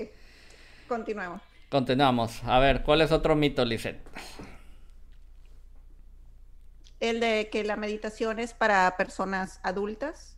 Continuemos. 0.87 1.41
Continuamos. 1.69 2.43
A 2.45 2.59
ver, 2.59 2.83
¿cuál 2.83 3.01
es 3.01 3.11
otro 3.11 3.35
mito, 3.35 3.65
Lisette? 3.65 3.99
El 6.99 7.19
de 7.19 7.49
que 7.51 7.63
la 7.63 7.75
meditación 7.75 8.39
es 8.39 8.53
para 8.53 8.95
personas 8.97 9.59
adultas. 9.61 10.37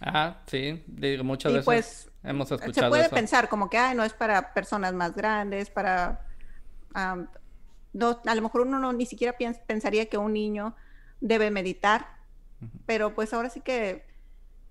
Ah, 0.00 0.42
sí, 0.46 0.82
digo, 0.86 1.24
muchas 1.24 1.52
veces 1.52 1.64
pues, 1.64 2.10
hemos 2.26 2.50
escuchado. 2.50 2.86
Se 2.86 2.88
puede 2.88 3.08
pensar 3.08 3.48
como 3.48 3.70
que 3.70 3.78
no 3.94 4.04
es 4.04 4.12
para 4.12 4.52
personas 4.52 4.92
más 4.92 5.14
grandes, 5.14 5.70
para. 5.70 6.26
no, 7.92 8.20
a 8.24 8.34
lo 8.34 8.42
mejor 8.42 8.62
uno 8.62 8.78
no 8.78 8.92
ni 8.92 9.06
siquiera 9.06 9.36
pensaría 9.66 10.06
que 10.06 10.18
un 10.18 10.32
niño 10.32 10.76
debe 11.20 11.50
meditar, 11.50 12.08
pero 12.86 13.14
pues 13.14 13.32
ahora 13.32 13.50
sí 13.50 13.60
que 13.60 14.04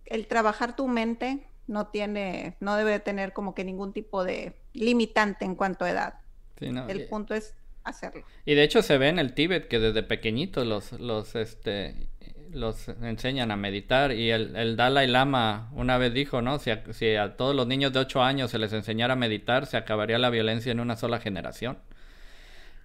el 0.05 0.27
trabajar 0.27 0.75
tu 0.75 0.87
mente 0.87 1.47
no 1.67 1.87
tiene, 1.87 2.57
no 2.59 2.75
debe 2.75 2.99
tener 2.99 3.33
como 3.33 3.55
que 3.55 3.63
ningún 3.63 3.93
tipo 3.93 4.23
de 4.23 4.55
limitante 4.73 5.45
en 5.45 5.55
cuanto 5.55 5.85
a 5.85 5.89
edad. 5.89 6.13
el 6.59 7.07
punto 7.07 7.33
es 7.33 7.55
hacerlo. 7.83 8.23
Y 8.45 8.55
de 8.55 8.63
hecho 8.63 8.81
se 8.81 8.97
ve 8.97 9.09
en 9.09 9.19
el 9.19 9.33
Tíbet 9.33 9.67
que 9.67 9.79
desde 9.79 10.03
pequeñitos 10.03 10.65
los, 10.65 10.91
los, 10.93 11.35
este, 11.35 12.09
los 12.55 12.87
enseñan 12.87 13.51
a 13.51 13.55
meditar 13.55 14.11
y 14.11 14.31
el, 14.31 14.75
Dalai 14.75 15.07
Lama 15.07 15.69
una 15.73 15.97
vez 15.97 16.13
dijo, 16.13 16.41
¿no? 16.41 16.57
Si 16.57 16.71
a, 16.71 16.83
si 16.93 17.15
a, 17.15 17.35
todos 17.37 17.55
los 17.55 17.67
niños 17.67 17.93
de 17.93 17.99
8 17.99 18.23
años 18.23 18.51
se 18.51 18.57
les 18.57 18.73
enseñara 18.73 19.13
a 19.13 19.17
meditar, 19.17 19.65
se 19.65 19.77
acabaría 19.77 20.17
la 20.17 20.29
violencia 20.29 20.71
en 20.71 20.79
una 20.79 20.95
sola 20.95 21.19
generación. 21.19 21.77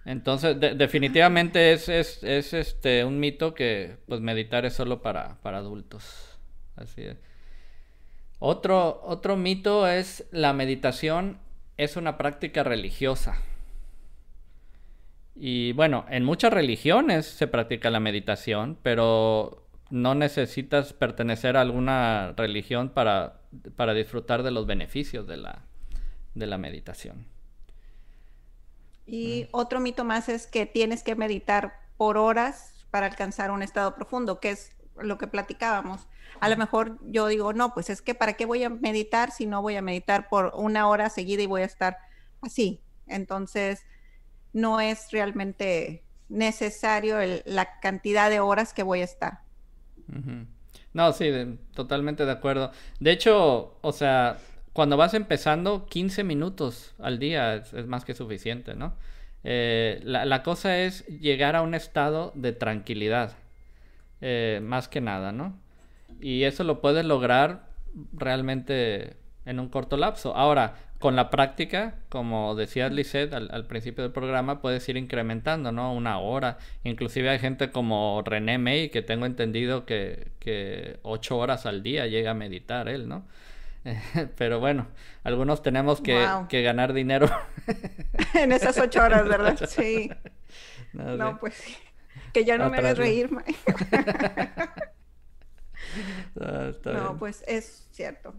Entonces, 0.05 0.59
definitivamente 0.59 1.73
es, 1.73 1.87
es, 1.87 2.23
es, 2.23 2.53
este, 2.53 3.05
un 3.05 3.19
mito 3.19 3.53
que 3.53 3.97
pues 4.07 4.19
meditar 4.19 4.65
es 4.65 4.73
solo 4.73 5.01
para, 5.01 5.39
para 5.41 5.59
adultos. 5.59 6.37
Así 6.75 7.03
es. 7.03 7.17
Otro, 8.39 9.01
otro 9.03 9.37
mito 9.37 9.87
es 9.87 10.27
la 10.31 10.53
meditación 10.53 11.37
es 11.77 11.95
una 11.95 12.17
práctica 12.17 12.63
religiosa. 12.63 13.37
Y 15.35 15.71
bueno, 15.73 16.05
en 16.09 16.23
muchas 16.23 16.53
religiones 16.53 17.25
se 17.25 17.47
practica 17.47 17.89
la 17.89 17.99
meditación, 17.99 18.77
pero 18.83 19.60
no 19.91 20.15
necesitas 20.15 20.93
pertenecer 20.93 21.57
a 21.57 21.61
alguna 21.61 22.33
religión 22.35 22.89
para, 22.89 23.41
para 23.75 23.93
disfrutar 23.93 24.41
de 24.43 24.51
los 24.51 24.65
beneficios 24.65 25.27
de 25.27 25.37
la, 25.37 25.65
de 26.33 26.47
la 26.47 26.57
meditación. 26.57 27.27
Y 29.05 29.47
otro 29.51 29.79
mito 29.79 30.05
más 30.05 30.29
es 30.29 30.47
que 30.47 30.65
tienes 30.65 31.03
que 31.03 31.15
meditar 31.15 31.81
por 31.97 32.17
horas 32.17 32.73
para 32.89 33.05
alcanzar 33.05 33.51
un 33.51 33.61
estado 33.61 33.93
profundo, 33.95 34.39
que 34.39 34.51
es 34.51 34.71
lo 34.99 35.17
que 35.17 35.27
platicábamos. 35.27 36.07
A 36.39 36.49
lo 36.49 36.57
mejor 36.57 36.97
yo 37.03 37.27
digo, 37.27 37.53
no, 37.53 37.73
pues 37.73 37.89
es 37.89 38.01
que 38.01 38.15
¿para 38.15 38.33
qué 38.33 38.45
voy 38.45 38.63
a 38.63 38.69
meditar 38.69 39.31
si 39.31 39.45
no 39.45 39.61
voy 39.61 39.75
a 39.75 39.81
meditar 39.81 40.29
por 40.29 40.53
una 40.55 40.87
hora 40.87 41.09
seguida 41.09 41.43
y 41.43 41.47
voy 41.47 41.61
a 41.61 41.65
estar 41.65 41.97
así? 42.41 42.81
Entonces, 43.07 43.83
no 44.53 44.79
es 44.79 45.11
realmente 45.11 46.03
necesario 46.29 47.17
la 47.45 47.79
cantidad 47.79 48.29
de 48.29 48.39
horas 48.39 48.73
que 48.73 48.83
voy 48.83 49.01
a 49.01 49.05
estar. 49.05 49.41
No, 50.93 51.13
sí, 51.13 51.31
totalmente 51.73 52.25
de 52.25 52.31
acuerdo. 52.31 52.71
De 52.99 53.11
hecho, 53.11 53.77
o 53.81 53.91
sea, 53.91 54.37
cuando 54.73 54.97
vas 54.97 55.13
empezando, 55.13 55.85
15 55.85 56.23
minutos 56.23 56.93
al 56.99 57.19
día 57.19 57.55
es, 57.55 57.87
más 57.87 58.05
que 58.05 58.13
suficiente, 58.13 58.75
¿no? 58.75 58.93
Eh, 59.43 59.99
la, 60.03 60.43
cosa 60.43 60.79
es 60.79 61.05
llegar 61.07 61.55
a 61.55 61.61
un 61.61 61.73
estado 61.73 62.31
de 62.35 62.51
tranquilidad, 62.51 63.33
eh, 64.21 64.59
más 64.63 64.87
que 64.87 65.01
nada, 65.01 65.31
¿no? 65.31 65.57
Y 66.19 66.43
eso 66.43 66.63
lo 66.63 66.81
puedes 66.81 67.05
lograr 67.05 67.67
realmente 68.13 69.17
en 69.45 69.59
un 69.59 69.69
corto 69.69 69.97
lapso. 69.97 70.35
Ahora, 70.35 70.75
con 71.01 71.17
la 71.17 71.29
práctica, 71.29 71.95
como 72.07 72.55
decía 72.55 72.87
Lisette 72.87 73.33
al, 73.33 73.65
principio 73.65 74.03
del 74.03 74.13
programa, 74.13 74.61
puedes 74.61 74.87
ir 74.87 74.95
incrementando, 74.95 75.73
¿no? 75.73 75.93
Una 75.93 76.19
hora. 76.19 76.57
Inclusive 76.85 77.29
hay 77.29 77.39
gente 77.39 77.71
como 77.71 78.21
René 78.25 78.57
May, 78.57 78.89
que 78.89 79.01
tengo 79.01 79.25
entendido 79.25 79.85
que, 79.85 80.31
que 80.39 80.99
ocho 81.01 81.37
horas 81.37 81.65
al 81.65 81.83
día 81.83 82.07
llega 82.07 82.31
a 82.31 82.35
meditar 82.35 82.87
él, 82.87 83.09
¿no? 83.09 83.27
Pero 84.37 84.61
bueno, 84.61 84.87
algunos 85.23 85.61
tenemos 85.61 85.99
que, 85.99 86.25
que 86.47 86.61
ganar 86.61 86.93
dinero. 86.93 87.29
en 88.33 88.53
esas 88.53 88.77
ocho 88.77 89.03
horas, 89.03 89.27
¿verdad? 89.27 89.59
Sí. 89.67 90.09
No, 90.93 91.37
pues 91.39 91.61
Que 92.33 92.45
ya 92.45 92.57
no 92.57 92.69
me 92.69 92.77
hagas 92.77 92.97
reír, 92.97 93.29
no, 96.85 97.17
pues 97.17 97.43
es 97.47 97.87
cierto. 97.91 98.33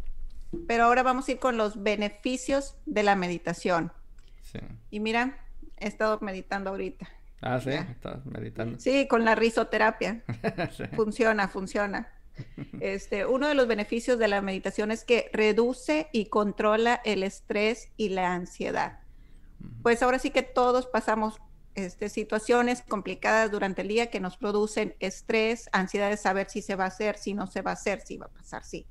Pero 0.66 0.84
ahora 0.84 1.02
vamos 1.02 1.28
a 1.28 1.32
ir 1.32 1.38
con 1.38 1.56
los 1.56 1.82
beneficios 1.82 2.76
de 2.86 3.02
la 3.02 3.16
meditación. 3.16 3.92
Sí. 4.42 4.58
Y 4.90 5.00
mira, 5.00 5.38
he 5.78 5.88
estado 5.88 6.18
meditando 6.20 6.70
ahorita. 6.70 7.08
Ah, 7.40 7.60
sí, 7.60 7.70
estás 7.70 8.24
meditando. 8.24 8.78
Sí, 8.78 9.08
con 9.08 9.24
la 9.24 9.34
risoterapia. 9.34 10.22
Funciona, 10.94 11.48
funciona. 11.48 12.08
Este, 12.80 13.26
uno 13.26 13.46
de 13.46 13.54
los 13.54 13.68
beneficios 13.68 14.18
de 14.18 14.26
la 14.26 14.40
meditación 14.40 14.90
es 14.90 15.04
que 15.04 15.30
reduce 15.34 16.08
y 16.12 16.26
controla 16.26 17.00
el 17.04 17.22
estrés 17.22 17.92
y 17.96 18.08
la 18.08 18.32
ansiedad. 18.32 19.00
Pues 19.82 20.02
ahora 20.02 20.18
sí 20.18 20.30
que 20.30 20.42
todos 20.42 20.86
pasamos 20.86 21.40
este, 21.74 22.08
situaciones 22.08 22.82
complicadas 22.82 23.50
durante 23.50 23.82
el 23.82 23.88
día 23.88 24.10
que 24.10 24.18
nos 24.18 24.36
producen 24.36 24.94
estrés, 24.98 25.68
ansiedad 25.72 26.10
de 26.10 26.16
saber 26.16 26.48
si 26.50 26.62
se 26.62 26.74
va 26.74 26.84
a 26.84 26.88
hacer, 26.88 27.16
si 27.18 27.34
no 27.34 27.46
se 27.46 27.62
va 27.62 27.72
a 27.72 27.74
hacer, 27.74 28.00
si 28.00 28.16
va 28.16 28.26
a 28.26 28.30
pasar, 28.30 28.64
sí. 28.64 28.86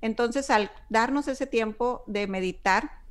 Entonces, 0.00 0.50
al 0.50 0.70
darnos 0.88 1.28
ese 1.28 1.46
tiempo 1.46 2.04
de 2.06 2.26
meditar, 2.26 3.02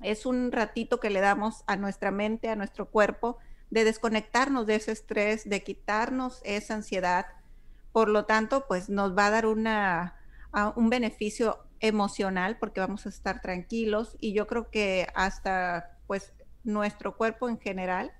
es 0.00 0.26
un 0.26 0.50
ratito 0.50 0.98
que 1.00 1.10
le 1.10 1.20
damos 1.20 1.62
a 1.66 1.76
nuestra 1.76 2.10
mente, 2.10 2.48
a 2.48 2.56
nuestro 2.56 2.90
cuerpo, 2.90 3.38
de 3.70 3.84
desconectarnos 3.84 4.66
de 4.66 4.74
ese 4.74 4.92
estrés, 4.92 5.48
de 5.48 5.62
quitarnos 5.62 6.40
esa 6.44 6.74
ansiedad. 6.74 7.26
Por 7.92 8.08
lo 8.08 8.24
tanto, 8.24 8.66
pues 8.66 8.88
nos 8.88 9.16
va 9.16 9.26
a 9.26 9.30
dar 9.30 9.46
una, 9.46 10.16
un 10.76 10.90
beneficio 10.90 11.64
emocional 11.80 12.58
porque 12.58 12.80
vamos 12.80 13.06
a 13.06 13.08
estar 13.08 13.40
tranquilos 13.40 14.16
y 14.20 14.32
yo 14.32 14.46
creo 14.46 14.70
que 14.70 15.08
hasta 15.14 15.98
pues 16.06 16.32
nuestro 16.64 17.16
cuerpo 17.16 17.48
en 17.48 17.58
general 17.58 18.12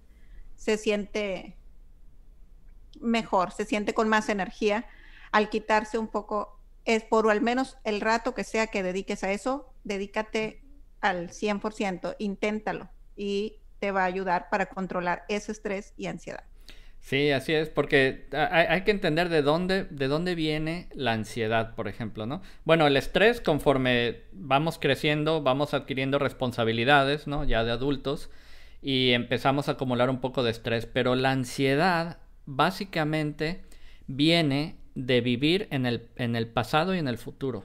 se 0.57 0.77
siente 0.79 1.57
mejor, 3.01 3.53
se 3.53 3.65
siente 3.65 3.95
con 3.95 4.09
más 4.09 4.29
energía 4.29 4.87
al 5.31 5.49
quitarse 5.49 5.99
un 5.99 6.09
poco 6.09 6.59
es 6.85 7.05
por 7.05 7.31
al 7.31 7.41
menos 7.41 7.79
el 7.85 8.01
rato 8.01 8.35
que 8.35 8.45
sea 8.45 8.67
que 8.67 8.83
dediques 8.83 9.25
a 9.25 9.33
eso, 9.33 9.73
dedícate 9.85 10.63
al 11.01 11.31
100%, 11.31 12.17
inténtalo 12.19 12.89
y 13.17 13.59
te 13.79 13.91
va 13.91 14.03
a 14.03 14.07
ayudar 14.07 14.49
para 14.51 14.67
controlar 14.67 15.25
ese 15.29 15.53
estrés 15.53 15.93
y 15.97 16.07
ansiedad. 16.07 16.45
Sí, 17.01 17.33
así 17.33 17.53
es, 17.53 17.69
porque 17.69 18.29
hay, 18.33 18.85
que 18.85 18.93
entender 18.93 19.29
de 19.29 19.43
dónde, 19.43 19.85
de 19.91 20.07
dónde 20.07 20.37
viene 20.37 20.89
la 20.95 21.13
ansiedad, 21.13 21.75
por 21.75 21.89
ejemplo, 21.89 22.27
¿no? 22.27 22.43
Bueno, 22.65 22.87
el 22.87 22.97
estrés, 22.97 23.41
conforme 23.41 24.21
vamos 24.33 24.79
creciendo, 24.79 25.43
vamos 25.43 25.75
adquiriendo 25.75 26.21
responsabilidades, 26.21 27.27
¿no? 27.27 27.43
Ya 27.43 27.65
de 27.65 27.73
adultos, 27.73 28.31
y 28.81 29.11
empezamos 29.11 29.69
a 29.69 29.73
acumular 29.73 30.11
un 30.11 30.21
poco 30.21 30.45
de 30.45 30.53
estrés, 30.53 30.87
pero 30.87 31.17
la 31.17 31.33
ansiedad 31.33 32.19
básicamente 32.47 33.65
viene 34.07 34.77
de 34.95 35.21
vivir 35.21 35.69
en 35.71 35.87
el, 35.87 36.09
en 36.17 36.37
el 36.37 36.47
pasado 36.47 36.95
y 36.95 36.99
en 36.99 37.09
el 37.09 37.19
futuro. 37.19 37.65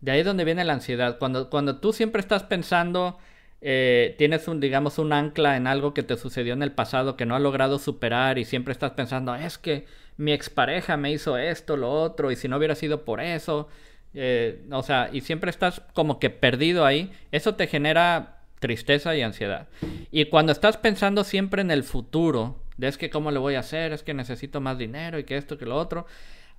De 0.00 0.12
ahí 0.12 0.20
es 0.20 0.26
donde 0.26 0.44
viene 0.44 0.64
la 0.64 0.74
ansiedad. 0.74 1.18
Cuando, 1.18 1.50
cuando 1.50 1.78
tú 1.78 1.92
siempre 1.92 2.20
estás 2.20 2.42
pensando 2.44 3.18
eh, 3.62 4.14
tienes 4.18 4.48
un, 4.48 4.60
digamos, 4.60 4.98
un 4.98 5.12
ancla 5.12 5.56
en 5.56 5.66
algo 5.66 5.94
que 5.94 6.02
te 6.02 6.16
sucedió 6.16 6.52
en 6.52 6.62
el 6.62 6.72
pasado 6.72 7.16
que 7.16 7.26
no 7.26 7.34
has 7.34 7.42
logrado 7.42 7.78
superar 7.78 8.38
y 8.38 8.44
siempre 8.44 8.72
estás 8.72 8.92
pensando, 8.92 9.34
es 9.34 9.58
que 9.58 9.86
mi 10.18 10.32
expareja 10.32 10.96
me 10.96 11.10
hizo 11.10 11.36
esto, 11.38 11.76
lo 11.76 11.90
otro, 11.90 12.30
y 12.30 12.36
si 12.36 12.48
no 12.48 12.58
hubiera 12.58 12.74
sido 12.74 13.04
por 13.04 13.20
eso, 13.20 13.68
eh, 14.14 14.64
o 14.70 14.82
sea, 14.82 15.10
y 15.12 15.22
siempre 15.22 15.50
estás 15.50 15.82
como 15.94 16.18
que 16.18 16.30
perdido 16.30 16.84
ahí, 16.84 17.10
eso 17.32 17.54
te 17.54 17.66
genera 17.66 18.42
tristeza 18.60 19.16
y 19.16 19.22
ansiedad. 19.22 19.68
Y 20.10 20.26
cuando 20.26 20.52
estás 20.52 20.76
pensando 20.76 21.24
siempre 21.24 21.62
en 21.62 21.70
el 21.70 21.82
futuro, 21.82 22.60
de 22.76 22.88
es 22.88 22.98
que 22.98 23.10
cómo 23.10 23.30
le 23.30 23.38
voy 23.38 23.54
a 23.54 23.60
hacer, 23.60 23.92
es 23.92 24.02
que 24.02 24.14
necesito 24.14 24.60
más 24.60 24.78
dinero 24.78 25.18
y 25.18 25.24
que 25.24 25.36
esto, 25.36 25.58
que 25.58 25.66
lo 25.66 25.76
otro, 25.76 26.06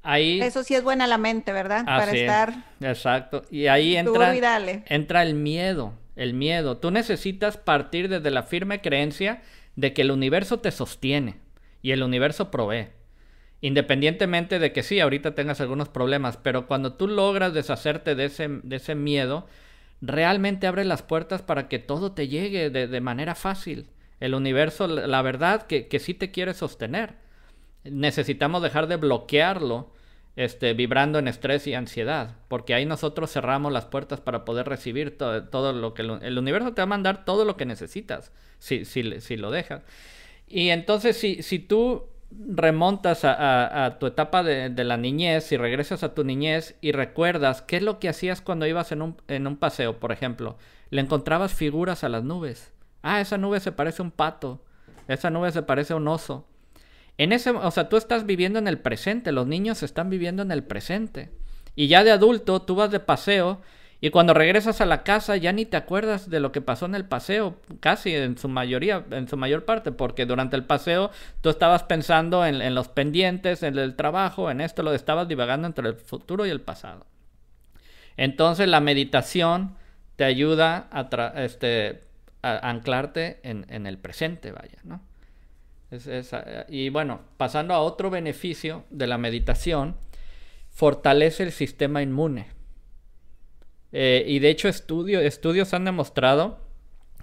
ahí... 0.03 0.41
Eso 0.41 0.63
sí 0.63 0.75
es 0.75 0.83
buena 0.83 1.07
la 1.07 1.17
mente, 1.17 1.51
¿verdad? 1.51 1.85
Para 1.85 2.11
estar... 2.11 2.53
Exacto. 2.81 3.43
Y 3.51 3.67
ahí 3.67 3.95
entra, 3.95 4.33
entra 4.87 5.23
el 5.23 5.33
miedo 5.35 5.93
el 6.17 6.33
miedo. 6.33 6.77
Tú 6.77 6.91
necesitas 6.91 7.55
partir 7.57 8.09
desde 8.09 8.31
la 8.31 8.43
firme 8.43 8.81
creencia 8.81 9.41
de 9.75 9.93
que 9.93 10.01
el 10.01 10.11
universo 10.11 10.59
te 10.59 10.71
sostiene 10.71 11.35
y 11.81 11.91
el 11.91 12.03
universo 12.03 12.51
provee. 12.51 12.89
Independientemente 13.61 14.59
de 14.59 14.73
que 14.73 14.83
sí, 14.83 14.99
ahorita 14.99 15.33
tengas 15.35 15.61
algunos 15.61 15.89
problemas, 15.89 16.37
pero 16.37 16.67
cuando 16.67 16.93
tú 16.93 17.07
logras 17.07 17.53
deshacerte 17.53 18.15
de 18.15 18.25
ese, 18.25 18.47
de 18.49 18.75
ese 18.75 18.95
miedo, 18.95 19.47
realmente 20.01 20.67
abre 20.67 20.85
las 20.85 21.01
puertas 21.01 21.41
para 21.41 21.67
que 21.67 21.79
todo 21.79 22.11
te 22.11 22.27
llegue 22.27 22.69
de, 22.69 23.01
manera 23.01 23.35
fácil. 23.35 23.87
El 24.19 24.33
universo, 24.33 24.87
la 24.87 25.21
verdad, 25.21 25.67
que, 25.67 25.87
que 25.87 25.99
sí 25.99 26.13
te 26.13 26.31
quiere 26.31 26.53
sostener. 26.53 27.15
Necesitamos 27.83 28.61
dejar 28.61 28.87
de 28.87 28.97
bloquearlo 28.97 29.93
este, 30.37 30.75
vibrando 30.75 31.17
en 31.17 31.27
estrés 31.27 31.65
y 31.65 31.73
ansiedad, 31.73 32.35
porque 32.47 32.75
ahí 32.75 32.85
nosotros 32.85 33.31
cerramos 33.31 33.73
las 33.73 33.85
puertas 33.85 34.21
para 34.21 34.45
poder 34.45 34.69
recibir 34.69 35.17
todo, 35.17 35.73
lo 35.73 35.95
que 35.95 36.03
el, 36.03 36.37
universo 36.37 36.75
te 36.75 36.81
va 36.81 36.83
a 36.83 36.85
mandar 36.85 37.25
todo 37.25 37.43
lo 37.43 37.57
que 37.57 37.65
necesitas, 37.65 38.31
si, 38.59 38.85
si, 38.85 39.19
si 39.19 39.35
lo 39.35 39.49
dejas. 39.49 39.81
Y 40.47 40.69
entonces, 40.69 41.17
si, 41.17 41.41
si 41.41 41.57
tú 41.57 42.05
remontas 42.29 43.21
a, 43.23 43.97
tu 43.99 44.05
etapa 44.05 44.43
de, 44.43 44.83
la 44.83 44.97
niñez, 44.97 45.51
y 45.51 45.57
regresas 45.57 46.03
a 46.03 46.13
tu 46.13 46.23
niñez 46.23 46.75
y 46.81 46.91
recuerdas 46.91 47.63
qué 47.63 47.77
es 47.77 47.81
lo 47.81 47.97
que 47.97 48.09
hacías 48.09 48.39
cuando 48.39 48.67
ibas 48.67 48.91
en 48.91 49.01
un, 49.01 49.17
en 49.27 49.47
un 49.47 49.57
paseo, 49.57 49.99
por 49.99 50.11
ejemplo, 50.11 50.55
le 50.91 51.01
encontrabas 51.01 51.55
figuras 51.55 52.03
a 52.03 52.09
las 52.09 52.23
nubes. 52.23 52.71
Ah, 53.07 53.21
esa 53.21 53.37
nube 53.37 53.59
se 53.59 53.71
parece 53.71 54.01
a 54.01 54.05
un 54.05 54.11
pato, 54.11 54.63
esa 55.07 55.29
nube 55.29 55.51
se 55.51 55.63
parece 55.63 55.93
a 55.93 55.95
un 55.95 56.07
oso. 56.07 56.45
En 57.17 57.31
ese, 57.31 57.51
o 57.51 57.71
sea, 57.71 57.89
tú 57.89 57.97
estás 57.97 58.25
viviendo 58.25 58.59
en 58.59 58.67
el 58.67 58.79
presente, 58.79 59.31
los 59.31 59.47
niños 59.47 59.81
están 59.81 60.09
viviendo 60.09 60.43
en 60.43 60.51
el 60.51 60.63
presente. 60.63 61.31
Y 61.75 61.87
ya 61.87 62.03
de 62.03 62.11
adulto, 62.11 62.61
tú 62.61 62.75
vas 62.75 62.91
de 62.91 62.99
paseo 62.99 63.61
y 63.99 64.11
cuando 64.11 64.33
regresas 64.33 64.79
a 64.81 64.85
la 64.85 65.03
casa 65.03 65.37
ya 65.37 65.51
ni 65.51 65.65
te 65.65 65.77
acuerdas 65.77 66.29
de 66.29 66.39
lo 66.39 66.51
que 66.51 66.61
pasó 66.61 66.85
en 66.85 66.93
el 66.93 67.05
paseo, 67.05 67.55
casi 67.79 68.13
en 68.13 68.37
su 68.37 68.47
mayoría, 68.47 69.03
en 69.09 69.27
su 69.27 69.37
mayor 69.37 69.65
parte, 69.65 69.91
porque 69.91 70.27
durante 70.27 70.55
el 70.55 70.65
paseo 70.65 71.09
tú 71.41 71.49
estabas 71.49 71.83
pensando 71.83 72.45
en, 72.45 72.75
los 72.75 72.89
pendientes, 72.89 73.63
en 73.63 73.77
el 73.77 73.95
trabajo, 73.95 74.51
en 74.51 74.61
esto, 74.61 74.83
lo 74.83 74.93
estabas 74.93 75.27
divagando 75.27 75.65
entre 75.65 75.87
el 75.87 75.95
futuro 75.95 76.45
y 76.45 76.49
el 76.49 76.61
pasado. 76.61 77.07
Entonces 78.17 78.67
la 78.67 78.81
meditación 78.81 79.75
te 80.15 80.25
ayuda 80.25 80.87
a, 80.91 81.07
este, 81.43 82.06
anclarte 82.41 83.39
en, 83.43 83.87
el 83.87 83.97
presente, 83.97 84.51
vaya, 84.51 84.79
¿no? 84.83 85.01
y 86.67 86.89
bueno, 86.89 87.21
pasando 87.37 87.73
a 87.73 87.79
otro 87.79 88.09
beneficio 88.09 88.83
de 88.89 89.07
la 89.07 89.17
meditación, 89.17 89.95
fortalece 90.69 91.43
el 91.43 91.51
sistema 91.51 92.01
inmune. 92.01 92.47
Eh, 93.93 94.25
y 94.27 94.39
de 94.39 94.49
hecho 94.49 94.67
estudios 94.67 95.73
han 95.73 95.85
demostrado 95.85 96.59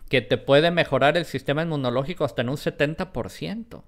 que 0.09 0.23
te 0.23 0.39
puede 0.39 0.71
mejorar 0.71 1.17
el 1.17 1.25
sistema 1.25 1.63
inmunológico 1.63 2.25
hasta 2.25 2.43
en 2.43 2.49
un 2.49 2.57
70%. 2.57 3.83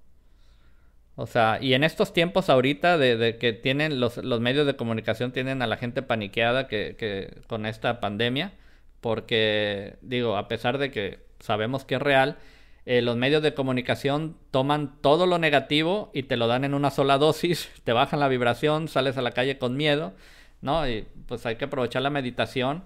O 1.18 1.26
sea, 1.26 1.58
y 1.62 1.72
en 1.72 1.82
estos 1.82 2.12
tiempos 2.12 2.50
ahorita 2.50 2.98
de, 2.98 3.38
que 3.38 3.54
tienen 3.54 4.00
los, 4.00 4.18
medios 4.40 4.66
de 4.66 4.76
comunicación 4.76 5.32
tienen 5.32 5.62
a 5.62 5.66
la 5.66 5.78
gente 5.78 6.02
paniqueada 6.02 6.68
que, 6.68 7.40
con 7.46 7.64
esta 7.64 8.00
pandemia, 8.00 8.52
porque 9.00 9.96
digo, 10.00 10.36
a 10.36 10.48
pesar 10.48 10.78
de 10.78 10.90
que 10.90 11.26
sabemos 11.40 11.84
que 11.84 11.96
es 11.96 12.02
real, 12.02 12.38
eh, 12.86 13.02
los 13.02 13.16
medios 13.16 13.42
de 13.42 13.52
comunicación 13.52 14.36
toman 14.52 15.00
todo 15.00 15.26
lo 15.26 15.38
negativo 15.38 16.10
y 16.14 16.22
te 16.22 16.36
lo 16.36 16.46
dan 16.46 16.64
en 16.64 16.72
una 16.72 16.90
sola 16.90 17.18
dosis, 17.18 17.68
te 17.84 17.92
bajan 17.92 18.20
la 18.20 18.28
vibración, 18.28 18.88
sales 18.88 19.16
a 19.16 19.22
la 19.22 19.32
calle 19.32 19.58
con 19.58 19.76
miedo, 19.76 20.14
¿no? 20.60 20.88
Y 20.88 21.06
pues 21.26 21.44
hay 21.46 21.56
que 21.56 21.64
aprovechar 21.64 22.02
la 22.02 22.10
meditación 22.10 22.84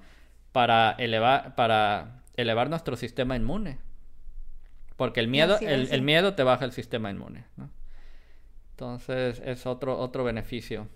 para 0.52 0.92
elevar, 0.92 1.54
para 1.54 2.22
elevar 2.36 2.70
nuestro 2.70 2.96
sistema 2.96 3.36
inmune. 3.36 3.78
Porque 4.96 5.20
el 5.20 5.28
miedo, 5.28 5.58
el, 5.60 6.02
miedo 6.02 6.34
te 6.34 6.42
baja 6.42 6.64
el 6.64 6.72
sistema 6.72 7.10
inmune, 7.10 7.44
¿no? 7.56 7.70
Entonces 8.72 9.40
es 9.44 9.66
otro, 9.66 9.98
otro 9.98 10.24
beneficio. 10.24 10.88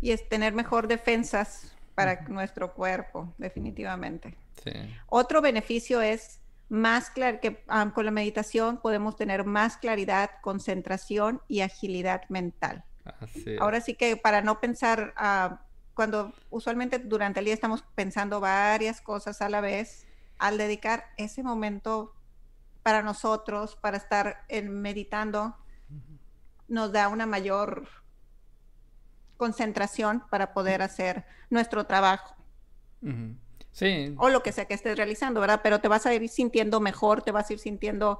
Y 0.00 0.10
es 0.10 0.28
tener 0.28 0.52
mejor 0.52 0.88
defensas 0.88 1.76
para 1.94 2.22
nuestro 2.28 2.72
cuerpo, 2.74 3.34
definitivamente. 3.38 4.36
Sí. 4.62 4.72
Otro 5.06 5.40
beneficio 5.40 6.00
es 6.00 6.40
más 6.70 7.10
claro 7.10 7.40
que 7.40 7.62
ah, 7.68 7.90
con 7.94 8.04
la 8.04 8.12
meditación 8.12 8.78
podemos 8.78 9.16
tener 9.16 9.44
más 9.44 9.76
claridad, 9.76 10.30
concentración 10.40 11.42
y 11.48 11.60
agilidad 11.60 12.22
mental. 12.28 12.84
Ahora 13.58 13.80
sí 13.80 13.94
que 13.94 14.16
para 14.16 14.40
no 14.40 14.60
pensar, 14.60 15.12
ah, 15.16 15.62
cuando 15.94 16.32
usualmente 16.48 16.98
durante 16.98 17.40
el 17.40 17.46
día 17.46 17.54
estamos 17.54 17.82
pensando 17.94 18.40
varias 18.40 19.00
cosas 19.00 19.42
a 19.42 19.48
la 19.48 19.60
vez, 19.60 20.06
al 20.38 20.58
dedicar 20.58 21.06
ese 21.16 21.42
momento 21.42 22.14
para 22.82 23.02
nosotros, 23.02 23.76
para 23.76 23.96
estar 23.96 24.44
meditando, 24.62 25.56
nos 26.68 26.92
da 26.92 27.08
una 27.08 27.26
mayor 27.26 27.88
concentración 29.40 30.22
para 30.30 30.52
poder 30.52 30.82
hacer 30.82 31.24
nuestro 31.48 31.86
trabajo. 31.86 32.36
O 34.18 34.28
lo 34.28 34.42
que 34.42 34.52
sea 34.52 34.66
que 34.66 34.74
estés 34.74 34.98
realizando, 34.98 35.40
¿verdad? 35.40 35.60
Pero 35.62 35.80
te 35.80 35.88
vas 35.88 36.04
a 36.04 36.12
ir 36.12 36.28
sintiendo 36.28 36.78
mejor, 36.78 37.22
te 37.22 37.32
vas 37.32 37.48
a 37.48 37.54
ir 37.54 37.58
sintiendo 37.58 38.18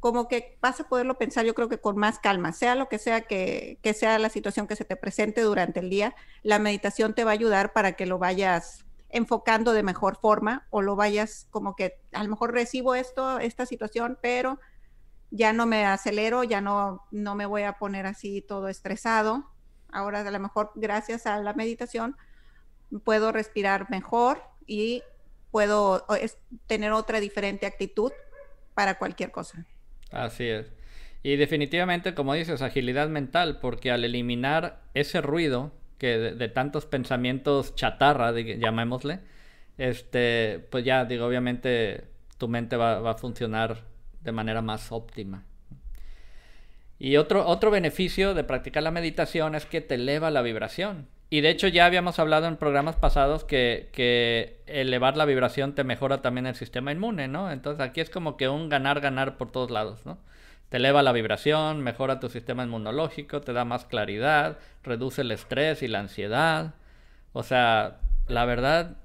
como 0.00 0.28
que 0.28 0.58
vas 0.60 0.78
a 0.78 0.84
poderlo 0.84 1.16
pensar, 1.16 1.46
yo 1.46 1.54
creo 1.54 1.70
que 1.70 1.78
con 1.78 1.96
más 1.96 2.18
calma, 2.18 2.52
sea 2.52 2.74
lo 2.74 2.88
que 2.88 2.98
sea 2.98 3.22
que, 3.22 3.78
que 3.82 3.94
sea 3.94 4.18
la 4.18 4.28
situación 4.28 4.66
que 4.66 4.76
se 4.76 4.84
te 4.84 4.96
presente 4.96 5.40
durante 5.40 5.80
el 5.80 5.88
día, 5.88 6.14
la 6.42 6.58
meditación 6.58 7.14
te 7.14 7.24
va 7.24 7.30
a 7.30 7.34
ayudar 7.34 7.72
para 7.72 7.92
que 7.92 8.04
lo 8.04 8.18
vayas 8.18 8.84
enfocando 9.08 9.72
de 9.72 9.82
mejor 9.82 10.16
forma 10.16 10.66
o 10.68 10.82
lo 10.82 10.94
vayas 10.94 11.46
como 11.50 11.74
que 11.74 12.00
a 12.12 12.22
lo 12.22 12.28
mejor 12.28 12.52
recibo 12.52 12.94
esto, 12.94 13.38
esta 13.38 13.64
situación, 13.64 14.18
pero 14.20 14.58
ya 15.30 15.52
no 15.54 15.64
me 15.64 15.86
acelero, 15.86 16.44
ya 16.44 16.60
no, 16.60 17.06
no 17.10 17.34
me 17.34 17.46
voy 17.46 17.62
a 17.62 17.78
poner 17.78 18.06
así 18.06 18.42
todo 18.42 18.68
estresado. 18.68 19.50
Ahora 19.92 20.20
a 20.20 20.30
lo 20.30 20.40
mejor 20.40 20.72
gracias 20.74 21.26
a 21.26 21.38
la 21.40 21.52
meditación 21.52 22.16
puedo 23.04 23.32
respirar 23.32 23.90
mejor, 23.90 24.42
y 24.70 25.02
puedo 25.50 26.06
tener 26.68 26.92
otra 26.92 27.18
diferente 27.18 27.66
actitud 27.66 28.12
para 28.74 28.98
cualquier 28.98 29.32
cosa. 29.32 29.66
Así 30.12 30.44
es. 30.44 30.72
Y 31.24 31.36
definitivamente, 31.36 32.14
como 32.14 32.34
dices, 32.34 32.62
agilidad 32.62 33.08
mental, 33.08 33.58
porque 33.60 33.90
al 33.90 34.04
eliminar 34.04 34.80
ese 34.94 35.20
ruido 35.20 35.72
que 35.98 36.18
de, 36.18 36.48
tantos 36.48 36.86
pensamientos 36.86 37.74
chatarra, 37.74 38.32
llamémosle, 38.32 39.20
este, 39.76 40.64
pues 40.70 40.84
ya 40.84 41.04
digo, 41.04 41.26
obviamente 41.26 42.04
tu 42.38 42.46
mente 42.46 42.76
va, 42.76 43.10
a 43.10 43.14
funcionar 43.14 43.84
de 44.20 44.32
manera 44.32 44.62
más 44.62 44.92
óptima. 44.92 45.44
Y 47.00 47.16
otro, 47.16 47.46
otro 47.48 47.72
beneficio 47.72 48.34
de 48.34 48.44
practicar 48.44 48.84
la 48.84 48.92
meditación 48.92 49.56
es 49.56 49.66
que 49.66 49.80
te 49.80 49.96
eleva 49.96 50.30
la 50.30 50.42
vibración. 50.42 51.08
Y 51.30 51.40
de 51.40 51.50
hecho 51.50 51.68
ya 51.68 51.86
habíamos 51.86 52.18
hablado 52.18 52.46
en 52.46 52.56
programas 52.56 52.96
pasados 52.96 53.44
que, 53.44 54.60
elevar 54.66 55.16
la 55.16 55.24
vibración 55.24 55.74
te 55.74 55.82
mejora 55.82 56.22
también 56.22 56.46
el 56.46 56.56
sistema 56.56 56.90
inmune, 56.92 57.26
¿no? 57.28 57.50
Entonces 57.52 57.80
aquí 57.80 58.00
es 58.00 58.10
como 58.10 58.36
que 58.36 58.48
un 58.48 58.68
ganar-ganar 58.68 59.38
por 59.38 59.50
todos 59.50 59.70
lados, 59.70 60.04
¿no? 60.04 60.18
Te 60.68 60.76
eleva 60.76 61.02
la 61.02 61.12
vibración, 61.12 61.82
mejora 61.82 62.20
tu 62.20 62.28
sistema 62.28 62.64
inmunológico, 62.64 63.40
te 63.40 63.52
da 63.52 63.64
más 63.64 63.86
claridad, 63.86 64.58
reduce 64.82 65.22
el 65.22 65.30
estrés 65.30 65.82
y 65.82 65.88
la 65.88 66.00
ansiedad. 66.00 66.74
O 67.32 67.44
sea, 67.44 67.98
la 68.28 68.44
verdad, 68.44 68.96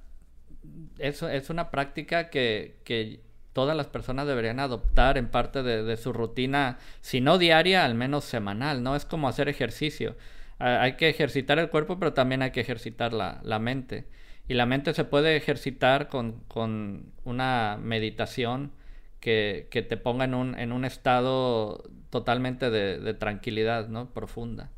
eso 0.97 1.29
es 1.29 1.49
una 1.49 1.71
práctica 1.71 2.29
que, 2.29 3.21
todas 3.55 3.77
las 3.77 3.87
personas 3.87 4.27
deberían 4.27 4.59
adoptar 4.59 5.17
en 5.17 5.29
parte 5.29 5.63
de, 5.63 5.95
su 5.95 6.11
rutina, 6.11 6.77
si 6.99 7.21
no 7.21 7.37
diaria, 7.37 7.85
al 7.85 7.95
menos 7.95 8.25
semanal, 8.25 8.83
¿no? 8.83 8.97
Es 8.97 9.05
como 9.05 9.29
hacer 9.29 9.47
ejercicio. 9.47 10.17
hay 10.59 10.97
que 10.97 11.07
ejercitar 11.07 11.57
el 11.57 11.69
cuerpo, 11.69 11.97
pero 11.97 12.13
también 12.13 12.41
hay 12.41 12.51
que 12.51 12.59
ejercitar 12.59 13.13
la, 13.13 13.39
la 13.43 13.59
mente. 13.59 14.07
Y 14.49 14.55
la 14.55 14.65
mente 14.65 14.93
se 14.93 15.05
puede 15.05 15.37
ejercitar 15.37 16.09
con, 16.09 16.41
con 16.49 17.13
una 17.23 17.79
meditación 17.81 18.73
que, 19.21 19.69
que, 19.71 19.81
te 19.81 19.95
ponga 19.95 20.25
en 20.25 20.33
un, 20.33 20.59
en 20.59 20.73
un 20.73 20.83
estado 20.83 21.81
totalmente 22.09 22.69
de, 22.69 23.13
tranquilidad, 23.13 23.87
¿no? 23.87 24.09
Profunda. 24.09 24.69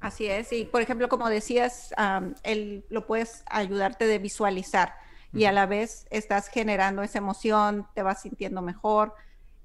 Así 0.00 0.26
es, 0.26 0.52
y 0.52 0.66
por 0.66 0.82
ejemplo, 0.82 1.08
como 1.08 1.30
decías, 1.30 1.94
él 2.42 2.84
lo 2.90 3.06
puedes 3.06 3.42
ayudarte 3.46 4.06
de 4.06 4.18
visualizar 4.18 5.05
y 5.32 5.44
a 5.44 5.52
la 5.52 5.66
vez 5.66 6.06
estás 6.10 6.48
generando 6.48 7.02
esa 7.02 7.18
emoción, 7.18 7.86
te 7.94 8.02
vas 8.02 8.22
sintiendo 8.22 8.62
mejor. 8.62 9.14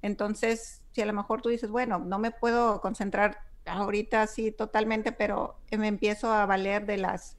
Entonces, 0.02 0.82
si 0.92 1.00
a 1.00 1.06
lo 1.06 1.12
mejor 1.12 1.40
tú 1.42 1.48
dices, 1.48 1.70
bueno, 1.70 1.98
no 1.98 2.18
me 2.18 2.30
puedo 2.30 2.80
concentrar 2.80 3.38
ahorita 3.64 4.22
así 4.22 4.52
totalmente, 4.52 5.12
pero 5.12 5.56
me 5.70 5.88
empiezo 5.88 6.32
a 6.32 6.46
valer 6.46 6.86
de 6.86 6.96
las, 6.98 7.36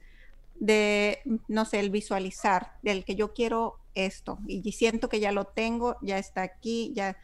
de, 0.54 1.20
no 1.48 1.64
sé, 1.64 1.80
el 1.80 1.90
visualizar, 1.90 2.72
del 2.82 3.04
que 3.04 3.14
yo 3.14 3.32
quiero 3.34 3.78
esto 3.94 4.38
y 4.46 4.72
siento 4.72 5.08
que 5.08 5.20
ya 5.20 5.30
lo 5.30 5.44
tengo, 5.44 5.96
ya 6.02 6.18
está 6.18 6.42
aquí, 6.42 6.92
ya. 6.94 7.16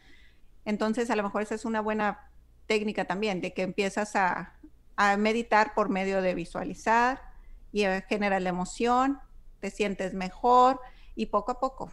Entonces, 0.63 1.09
a 1.09 1.15
lo 1.15 1.23
mejor 1.23 1.41
esa 1.41 1.55
es 1.55 1.65
una 1.65 1.81
buena 1.81 2.29
técnica 2.67 3.05
también, 3.05 3.41
de 3.41 3.53
que 3.53 3.63
empiezas 3.63 4.15
a, 4.15 4.53
a 4.95 5.17
meditar 5.17 5.73
por 5.73 5.89
medio 5.89 6.21
de 6.21 6.35
visualizar 6.35 7.21
y 7.73 7.83
genera 8.07 8.39
la 8.39 8.49
emoción, 8.49 9.19
te 9.61 9.69
sientes 9.69 10.13
mejor 10.13 10.81
y 11.15 11.27
poco 11.27 11.51
a 11.51 11.59
poco. 11.59 11.91